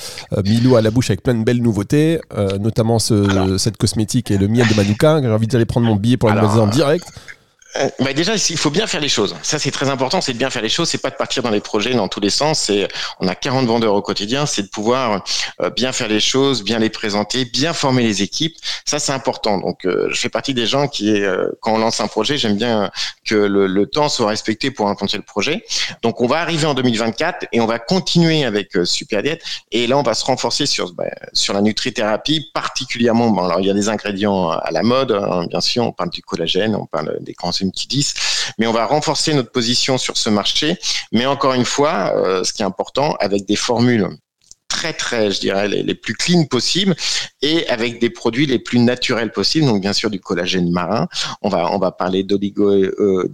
mis 0.46 0.60
l'eau 0.60 0.76
à 0.76 0.82
la 0.82 0.90
bouche 0.90 1.10
avec 1.10 1.22
plein 1.22 1.34
de 1.34 1.44
belles 1.44 1.60
nouveautés, 1.60 2.20
notamment 2.58 2.98
ce, 2.98 3.58
cette 3.58 3.76
cosmétique 3.76 4.30
et 4.30 4.38
le 4.38 4.48
miel 4.48 4.66
de 4.66 4.74
Manuka. 4.74 5.20
J'ai 5.20 5.28
envie 5.28 5.46
d'aller 5.46 5.66
prendre 5.66 5.86
mon 5.86 5.96
billet 5.96 6.16
pour 6.16 6.30
aller 6.30 6.40
en 6.40 6.68
direct. 6.68 7.06
Bah 8.00 8.12
déjà, 8.12 8.34
il 8.36 8.56
faut 8.56 8.70
bien 8.70 8.86
faire 8.86 9.00
les 9.00 9.08
choses. 9.08 9.36
Ça, 9.42 9.58
c'est 9.58 9.70
très 9.70 9.88
important, 9.88 10.20
c'est 10.20 10.32
de 10.32 10.38
bien 10.38 10.50
faire 10.50 10.62
les 10.62 10.68
choses. 10.68 10.88
C'est 10.88 10.98
pas 10.98 11.10
de 11.10 11.16
partir 11.16 11.42
dans 11.42 11.50
les 11.50 11.60
projets 11.60 11.94
dans 11.94 12.08
tous 12.08 12.20
les 12.20 12.30
sens. 12.30 12.60
C'est, 12.60 12.88
on 13.20 13.28
a 13.28 13.34
40 13.34 13.66
vendeurs 13.66 13.94
au 13.94 14.02
quotidien. 14.02 14.46
C'est 14.46 14.62
de 14.62 14.68
pouvoir 14.68 15.24
euh, 15.60 15.70
bien 15.70 15.92
faire 15.92 16.08
les 16.08 16.20
choses, 16.20 16.62
bien 16.62 16.78
les 16.78 16.90
présenter, 16.90 17.44
bien 17.44 17.72
former 17.72 18.02
les 18.02 18.22
équipes. 18.22 18.56
Ça, 18.84 18.98
c'est 18.98 19.12
important. 19.12 19.58
Donc, 19.58 19.84
euh, 19.84 20.08
je 20.10 20.18
fais 20.18 20.28
partie 20.28 20.54
des 20.54 20.66
gens 20.66 20.88
qui, 20.88 21.22
quand 21.60 21.74
on 21.74 21.78
lance 21.78 22.00
un 22.00 22.08
projet, 22.08 22.38
j'aime 22.38 22.56
bien 22.56 22.90
que 23.24 23.34
le, 23.34 23.66
le, 23.66 23.86
temps 23.86 24.08
soit 24.08 24.28
respecté 24.28 24.70
pour 24.70 24.88
implanter 24.88 25.16
le 25.16 25.22
projet. 25.22 25.64
Donc, 26.02 26.20
on 26.20 26.26
va 26.26 26.38
arriver 26.38 26.66
en 26.66 26.74
2024 26.74 27.46
et 27.52 27.60
on 27.60 27.66
va 27.66 27.78
continuer 27.78 28.44
avec 28.44 28.72
Superdiet. 28.84 29.38
Et 29.70 29.86
là, 29.86 29.98
on 29.98 30.02
va 30.02 30.14
se 30.14 30.24
renforcer 30.24 30.66
sur 30.66 30.92
bah, 30.92 31.04
sur 31.32 31.54
la 31.54 31.60
nutrithérapie, 31.60 32.50
particulièrement. 32.54 33.30
Bon, 33.30 33.44
alors, 33.44 33.60
il 33.60 33.66
y 33.66 33.70
a 33.70 33.74
des 33.74 33.88
ingrédients 33.88 34.50
à 34.50 34.70
la 34.70 34.82
mode, 34.82 35.12
hein, 35.12 35.46
bien 35.48 35.60
sûr. 35.60 35.84
On 35.84 35.92
parle 35.92 36.10
du 36.10 36.22
collagène, 36.22 36.74
on 36.74 36.86
parle 36.86 37.18
des 37.20 37.34
cancers 37.34 37.65
mais 38.58 38.66
on 38.66 38.72
va 38.72 38.86
renforcer 38.86 39.34
notre 39.34 39.50
position 39.50 39.98
sur 39.98 40.16
ce 40.16 40.30
marché. 40.30 40.78
Mais 41.12 41.26
encore 41.26 41.54
une 41.54 41.64
fois, 41.64 42.12
euh, 42.16 42.44
ce 42.44 42.52
qui 42.52 42.62
est 42.62 42.66
important, 42.66 43.16
avec 43.20 43.46
des 43.46 43.56
formules 43.56 44.08
très 44.76 44.92
très, 44.92 45.30
je 45.30 45.40
dirais, 45.40 45.68
les, 45.68 45.94
plus 45.94 46.12
clean 46.12 46.44
possibles 46.44 46.94
et 47.40 47.66
avec 47.68 47.98
des 47.98 48.10
produits 48.10 48.44
les 48.44 48.58
plus 48.58 48.78
naturels 48.78 49.32
possibles. 49.32 49.66
Donc 49.66 49.80
bien 49.80 49.94
sûr 49.94 50.10
du 50.10 50.20
collagène 50.20 50.70
marin. 50.70 51.08
On 51.40 51.48
va 51.48 51.72
on 51.72 51.78
va 51.78 51.92
parler 51.92 52.24
d'oligo 52.24 52.70
euh, 52.70 53.26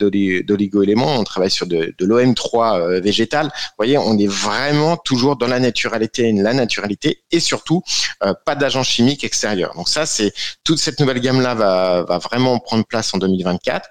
d'oligo 0.47 0.83
éléments. 0.83 1.17
On 1.19 1.25
travaille 1.25 1.51
sur 1.51 1.67
de, 1.67 1.93
de 1.99 2.07
l'OM3 2.07 2.81
euh, 2.81 3.01
végétal. 3.01 3.47
Vous 3.47 3.77
voyez, 3.77 3.99
on 3.99 4.17
est 4.19 4.29
vraiment 4.29 4.97
toujours 4.97 5.35
dans 5.37 5.49
la 5.49 5.59
naturalité, 5.59 6.31
la 6.33 6.55
naturalité 6.55 7.23
et 7.33 7.41
surtout 7.41 7.83
euh, 8.23 8.35
pas 8.47 8.55
d'agents 8.55 8.85
chimiques 8.85 9.25
extérieurs. 9.25 9.75
Donc 9.75 9.89
ça 9.89 10.07
c'est 10.07 10.33
toute 10.63 10.79
cette 10.79 11.01
nouvelle 11.01 11.21
gamme 11.21 11.41
là 11.41 11.55
va 11.55 12.05
va 12.05 12.19
vraiment 12.19 12.61
prendre 12.61 12.85
place 12.85 13.13
en 13.15 13.19
2024 13.19 13.89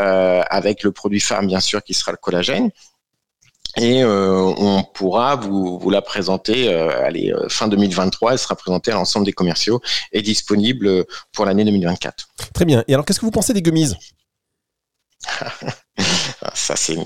euh, 0.00 0.42
avec 0.48 0.82
le 0.82 0.90
produit 0.90 1.20
phare 1.20 1.42
bien 1.42 1.60
sûr 1.60 1.82
qui 1.82 1.92
sera 1.92 2.12
le 2.12 2.18
collagène 2.18 2.70
et 3.76 4.02
euh, 4.02 4.36
on 4.56 4.84
pourra 4.84 5.36
vous, 5.36 5.78
vous 5.78 5.90
la 5.90 6.02
présenter 6.02 6.72
euh, 6.72 7.04
allez, 7.04 7.32
euh, 7.32 7.48
fin 7.48 7.68
2023. 7.68 8.32
Elle 8.32 8.38
sera 8.38 8.54
présentée 8.54 8.92
à 8.92 8.94
l'ensemble 8.94 9.26
des 9.26 9.32
commerciaux 9.32 9.80
et 10.12 10.22
disponible 10.22 11.04
pour 11.32 11.44
l'année 11.44 11.64
2024. 11.64 12.28
Très 12.52 12.64
bien. 12.64 12.84
Et 12.86 12.94
alors, 12.94 13.04
qu'est-ce 13.04 13.20
que 13.20 13.24
vous 13.24 13.32
pensez 13.32 13.52
des 13.52 13.62
gummies 13.62 13.94
Ça, 16.54 16.76
c'est. 16.76 16.98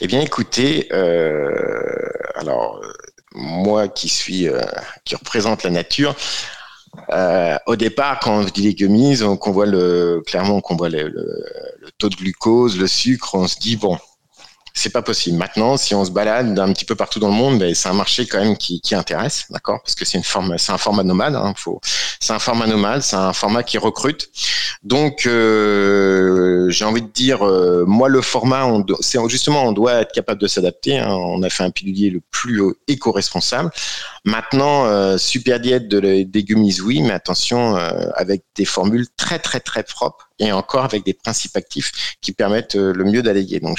Eh 0.00 0.06
bien, 0.06 0.20
écoutez, 0.20 0.90
alors 2.34 2.80
moi 3.32 3.88
qui 3.88 4.08
suis 4.08 4.48
qui 5.04 5.14
représente 5.14 5.62
la 5.62 5.70
nature. 5.70 6.16
au 7.66 7.76
départ, 7.76 8.18
quand 8.20 8.40
on 8.40 8.44
dit 8.44 8.62
les 8.62 8.74
gummies, 8.74 9.18
qu'on 9.40 9.52
voit 9.52 9.66
le 9.66 10.22
clairement 10.26 10.60
qu'on 10.60 10.76
voit 10.76 10.88
le, 10.88 11.08
le 11.08 11.90
taux 11.98 12.08
de 12.08 12.16
glucose, 12.16 12.78
le 12.78 12.86
sucre, 12.86 13.34
on 13.34 13.46
se 13.46 13.58
dit 13.58 13.76
bon, 13.76 13.98
c'est 14.78 14.90
pas 14.90 15.02
possible. 15.02 15.36
Maintenant, 15.36 15.76
si 15.76 15.94
on 15.94 16.04
se 16.04 16.10
balade 16.10 16.58
un 16.58 16.72
petit 16.72 16.84
peu 16.84 16.94
partout 16.94 17.18
dans 17.18 17.28
le 17.28 17.34
monde, 17.34 17.58
ben, 17.58 17.74
c'est 17.74 17.88
un 17.88 17.94
marché 17.94 18.26
quand 18.26 18.38
même 18.38 18.56
qui, 18.56 18.80
qui 18.80 18.94
intéresse, 18.94 19.46
d'accord? 19.50 19.80
Parce 19.82 19.94
que 19.94 20.04
c'est 20.04 20.18
une 20.18 20.24
forme, 20.24 20.56
c'est 20.56 20.72
un 20.72 20.78
format 20.78 21.02
nomade. 21.02 21.34
Hein, 21.34 21.52
faut, 21.56 21.80
c'est 22.20 22.32
un 22.32 22.38
format 22.38 22.66
nomade, 22.66 23.02
c'est 23.02 23.16
un 23.16 23.32
format 23.32 23.62
qui 23.62 23.78
recrute. 23.78 24.28
Donc, 24.82 25.26
euh, 25.26 26.70
j'ai 26.70 26.84
envie 26.84 27.02
de 27.02 27.08
dire, 27.08 27.46
euh, 27.46 27.84
moi, 27.86 28.08
le 28.08 28.22
format, 28.22 28.66
on, 28.66 28.84
c'est 29.00 29.18
justement, 29.28 29.64
on 29.64 29.72
doit 29.72 29.94
être 29.94 30.12
capable 30.12 30.40
de 30.40 30.46
s'adapter. 30.46 30.98
Hein. 30.98 31.10
On 31.10 31.42
a 31.42 31.50
fait 31.50 31.64
un 31.64 31.70
pilier 31.70 32.10
le 32.10 32.20
plus 32.30 32.62
éco-responsable. 32.86 33.70
Maintenant, 34.28 34.84
euh, 34.84 35.16
super 35.16 35.58
diète 35.58 35.88
de, 35.88 36.40
gummies, 36.40 36.82
oui, 36.82 37.00
mais 37.00 37.14
attention, 37.14 37.76
euh, 37.76 38.10
avec 38.14 38.44
des 38.56 38.66
formules 38.66 39.06
très 39.16 39.38
très 39.38 39.58
très 39.58 39.82
propres 39.82 40.28
et 40.38 40.52
encore 40.52 40.84
avec 40.84 41.02
des 41.02 41.14
principes 41.14 41.56
actifs 41.56 42.16
qui 42.20 42.32
permettent 42.32 42.76
euh, 42.76 42.92
le 42.92 43.04
mieux 43.04 43.22
d'alléguer. 43.22 43.58
Donc, 43.58 43.78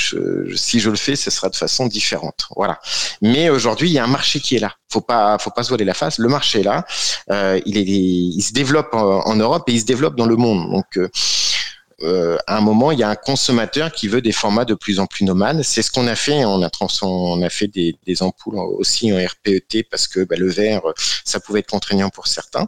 si 0.55 0.79
je 0.79 0.89
le 0.89 0.95
fais, 0.95 1.15
ce 1.15 1.29
sera 1.29 1.49
de 1.49 1.55
façon 1.55 1.85
différente. 1.85 2.47
Voilà. 2.55 2.79
Mais 3.21 3.51
aujourd'hui, 3.51 3.89
il 3.89 3.93
y 3.93 3.99
a 3.99 4.03
un 4.03 4.07
marché 4.07 4.39
qui 4.39 4.55
est 4.55 4.59
là. 4.59 4.73
Faut 4.91 5.01
pas, 5.01 5.37
faut 5.37 5.51
pas 5.51 5.61
se 5.61 5.69
voiler 5.69 5.85
la 5.85 5.93
face. 5.93 6.17
Le 6.17 6.29
marché 6.29 6.61
est 6.61 6.63
là. 6.63 6.83
il, 7.67 7.77
est, 7.77 7.83
il 7.83 8.41
se 8.41 8.51
développe 8.51 8.95
en, 8.95 9.27
en, 9.27 9.35
Europe 9.35 9.69
et 9.69 9.73
il 9.73 9.79
se 9.79 9.85
développe 9.85 10.15
dans 10.15 10.25
le 10.25 10.35
monde. 10.35 10.71
Donc 10.71 10.97
euh, 12.03 12.37
à 12.47 12.57
un 12.57 12.61
moment, 12.61 12.91
il 12.91 12.99
y 12.99 13.03
a 13.03 13.09
un 13.09 13.15
consommateur 13.15 13.91
qui 13.91 14.07
veut 14.07 14.21
des 14.21 14.31
formats 14.31 14.65
de 14.65 14.73
plus 14.73 14.99
en 14.99 15.05
plus 15.05 15.25
nomades. 15.25 15.61
C'est 15.63 15.81
ce 15.81 15.91
qu'on 15.91 16.07
a 16.07 16.15
fait. 16.15 16.45
On 16.45 16.63
a, 16.63 16.69
on 17.01 17.41
a 17.41 17.49
fait 17.49 17.67
des, 17.67 17.95
des, 18.05 18.23
ampoules 18.23 18.57
aussi 18.57 19.11
en 19.13 19.17
RPET 19.17 19.83
parce 19.89 20.07
que 20.07 20.21
bah, 20.21 20.35
le 20.37 20.49
verre, 20.49 20.81
ça 21.25 21.39
pouvait 21.39 21.59
être 21.59 21.69
contraignant 21.69 22.09
pour 22.09 22.27
certains. 22.27 22.67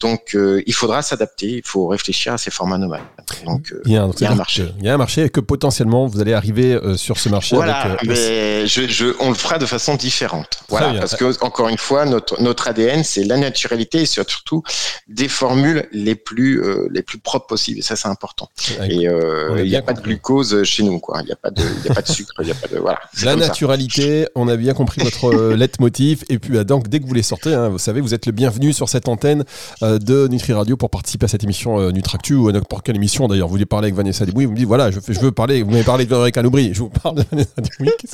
Donc, 0.00 0.34
euh, 0.34 0.62
il 0.66 0.74
faudra 0.74 1.02
s'adapter. 1.02 1.48
Il 1.48 1.62
faut 1.64 1.86
réfléchir 1.86 2.32
à 2.32 2.38
ces 2.38 2.50
formats 2.50 2.78
nomades. 2.78 3.02
Donc, 3.44 3.72
euh, 3.72 3.82
il, 3.84 3.92
y 3.92 3.96
a 3.96 4.02
un, 4.02 4.34
marché. 4.34 4.68
Il 4.78 4.84
y 4.84 4.88
a 4.88 4.94
un 4.94 4.98
marché 4.98 5.24
et 5.24 5.30
que 5.30 5.40
potentiellement 5.40 6.06
vous 6.06 6.20
allez 6.20 6.32
arriver 6.32 6.78
sur 6.96 7.18
ce 7.18 7.28
marché. 7.28 7.54
Voilà, 7.54 7.96
mais 8.04 8.66
je, 8.66 8.88
je, 8.88 9.14
on 9.20 9.28
le 9.28 9.34
fera 9.34 9.58
de 9.58 9.66
façon 9.66 9.94
différente. 9.94 10.62
Voilà, 10.68 10.98
parce 10.98 11.16
que 11.16 11.42
encore 11.44 11.68
une 11.68 11.78
fois, 11.78 12.04
notre, 12.04 12.40
notre 12.42 12.68
ADN, 12.68 13.04
c'est 13.04 13.24
la 13.24 13.36
naturalité 13.36 14.02
et 14.02 14.06
surtout 14.06 14.62
des 15.06 15.28
formules 15.28 15.88
les 15.92 16.14
plus 16.14 16.62
les 16.90 17.02
plus 17.02 17.18
propres 17.18 17.46
possibles. 17.46 17.78
Et 17.78 17.82
ça, 17.82 17.96
c'est 17.96 18.08
important. 18.08 18.48
Et 18.88 19.08
euh, 19.08 19.62
il 19.62 19.68
n'y 19.68 19.76
a 19.76 19.82
pas 19.82 19.92
de 19.92 20.00
glucose 20.00 20.62
chez 20.64 20.82
nous, 20.82 20.98
quoi. 20.98 21.20
Il 21.22 21.26
n'y 21.26 21.32
a 21.32 21.36
pas 21.36 21.50
de, 21.50 21.62
y 21.84 21.90
a 21.90 21.94
pas 21.94 22.02
de 22.02 22.08
sucre, 22.08 22.34
il 22.40 22.48
y 22.48 22.50
a 22.50 22.54
pas 22.54 22.68
de 22.68 22.78
voilà. 22.78 23.00
La 23.22 23.36
naturalité, 23.36 24.26
on 24.34 24.48
a 24.48 24.56
bien 24.56 24.74
compris 24.74 25.02
votre 25.02 25.32
euh, 25.32 25.56
leitmotiv. 25.56 26.24
Et 26.28 26.38
puis, 26.38 26.56
euh, 26.56 26.64
donc, 26.64 26.88
dès 26.88 27.00
que 27.00 27.06
vous 27.06 27.14
les 27.14 27.22
sortez, 27.22 27.54
hein, 27.54 27.68
vous 27.68 27.78
savez, 27.78 28.00
vous 28.00 28.14
êtes 28.14 28.26
le 28.26 28.32
bienvenu 28.32 28.72
sur 28.72 28.88
cette 28.88 29.08
antenne 29.08 29.44
de 29.80 30.28
Nutri 30.28 30.52
Radio 30.52 30.76
pour 30.76 30.90
participer 30.90 31.24
à 31.24 31.28
cette 31.28 31.44
émission 31.44 31.90
Nutractu 31.90 32.34
ou 32.34 32.48
à 32.48 32.52
n'importe 32.52 32.84
quelle 32.84 32.96
émission. 32.96 33.28
D'ailleurs, 33.28 33.48
vous 33.48 33.52
voulez 33.54 33.66
parler 33.66 33.86
avec 33.86 33.94
Vanessa 33.94 34.24
Debouy, 34.24 34.44
vous 34.44 34.52
me 34.52 34.56
dites 34.56 34.66
voilà, 34.66 34.90
je, 34.90 35.00
je 35.06 35.20
veux 35.20 35.32
parler. 35.32 35.62
Vous 35.62 35.70
m'avez 35.70 35.84
parlé 35.84 36.06
de 36.06 36.30
Canoubri, 36.30 36.72
je 36.72 36.80
vous 36.80 36.88
parle 36.88 37.16
de 37.16 37.24
Vanessa 37.30 37.52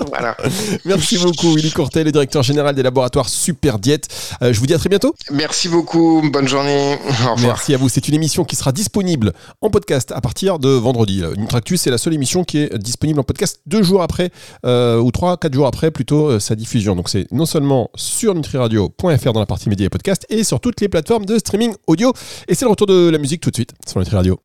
voilà. 0.09 0.37
Merci 0.85 1.19
beaucoup, 1.19 1.55
Willy 1.55 1.71
Courtel, 1.71 2.05
le 2.07 2.13
directeur 2.13 2.43
général 2.43 2.75
des 2.75 2.83
laboratoires 2.83 3.29
Super 3.29 3.79
Diète. 3.79 4.09
je 4.41 4.59
vous 4.59 4.67
dis 4.67 4.75
à 4.75 4.79
très 4.79 4.89
bientôt. 4.89 5.15
Merci 5.31 5.69
beaucoup, 5.69 6.23
bonne 6.33 6.49
journée. 6.49 6.95
Au 6.95 7.35
revoir. 7.35 7.39
Merci 7.39 7.75
à 7.75 7.77
vous. 7.77 7.89
C'est 7.89 8.09
une 8.09 8.15
émission 8.15 8.45
qui 8.45 8.57
sera 8.57 8.73
disponible 8.73 9.33
en 9.61 9.71
podcast 9.71 10.13
à 10.13 10.21
partir 10.21 10.48
de 10.57 10.71
vendredi. 10.71 11.23
Nutractus, 11.37 11.83
c'est 11.83 11.91
la 11.91 11.99
seule 11.99 12.15
émission 12.15 12.45
qui 12.45 12.59
est 12.59 12.79
disponible 12.79 13.21
en 13.21 13.23
podcast 13.23 13.61
deux 13.67 13.83
jours 13.83 14.03
après, 14.03 14.31
euh, 14.65 14.99
ou 14.99 15.11
trois, 15.11 15.37
quatre 15.37 15.53
jours 15.53 15.67
après 15.67 15.91
plutôt 15.91 16.29
euh, 16.29 16.39
sa 16.39 16.55
diffusion. 16.55 16.97
Donc 16.97 17.11
c'est 17.11 17.31
non 17.31 17.45
seulement 17.45 17.91
sur 17.95 18.35
nutriradio.fr 18.35 19.33
dans 19.35 19.41
la 19.41 19.47
partie 19.47 19.69
médias 19.69 19.87
et 19.87 19.91
podcast, 19.91 20.25
et 20.31 20.45
sur 20.45 20.61
toutes 20.61 20.81
les 20.81 20.89
plateformes 20.89 21.27
de 21.27 21.39
streaming 21.39 21.75
audio. 21.87 22.15
Et 22.49 22.55
c'est 22.55 22.65
le 22.65 22.71
retour 22.71 22.87
de 22.87 23.11
la 23.11 23.19
musique 23.19 23.43
tout 23.43 23.51
de 23.51 23.57
suite 23.57 23.73
sur 23.87 23.99
Nutri 23.99 24.17
Radio. 24.17 24.41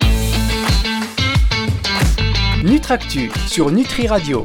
Nutractu 2.64 3.32
sur 3.48 3.72
Nutri 3.72 4.08
Radio. 4.08 4.42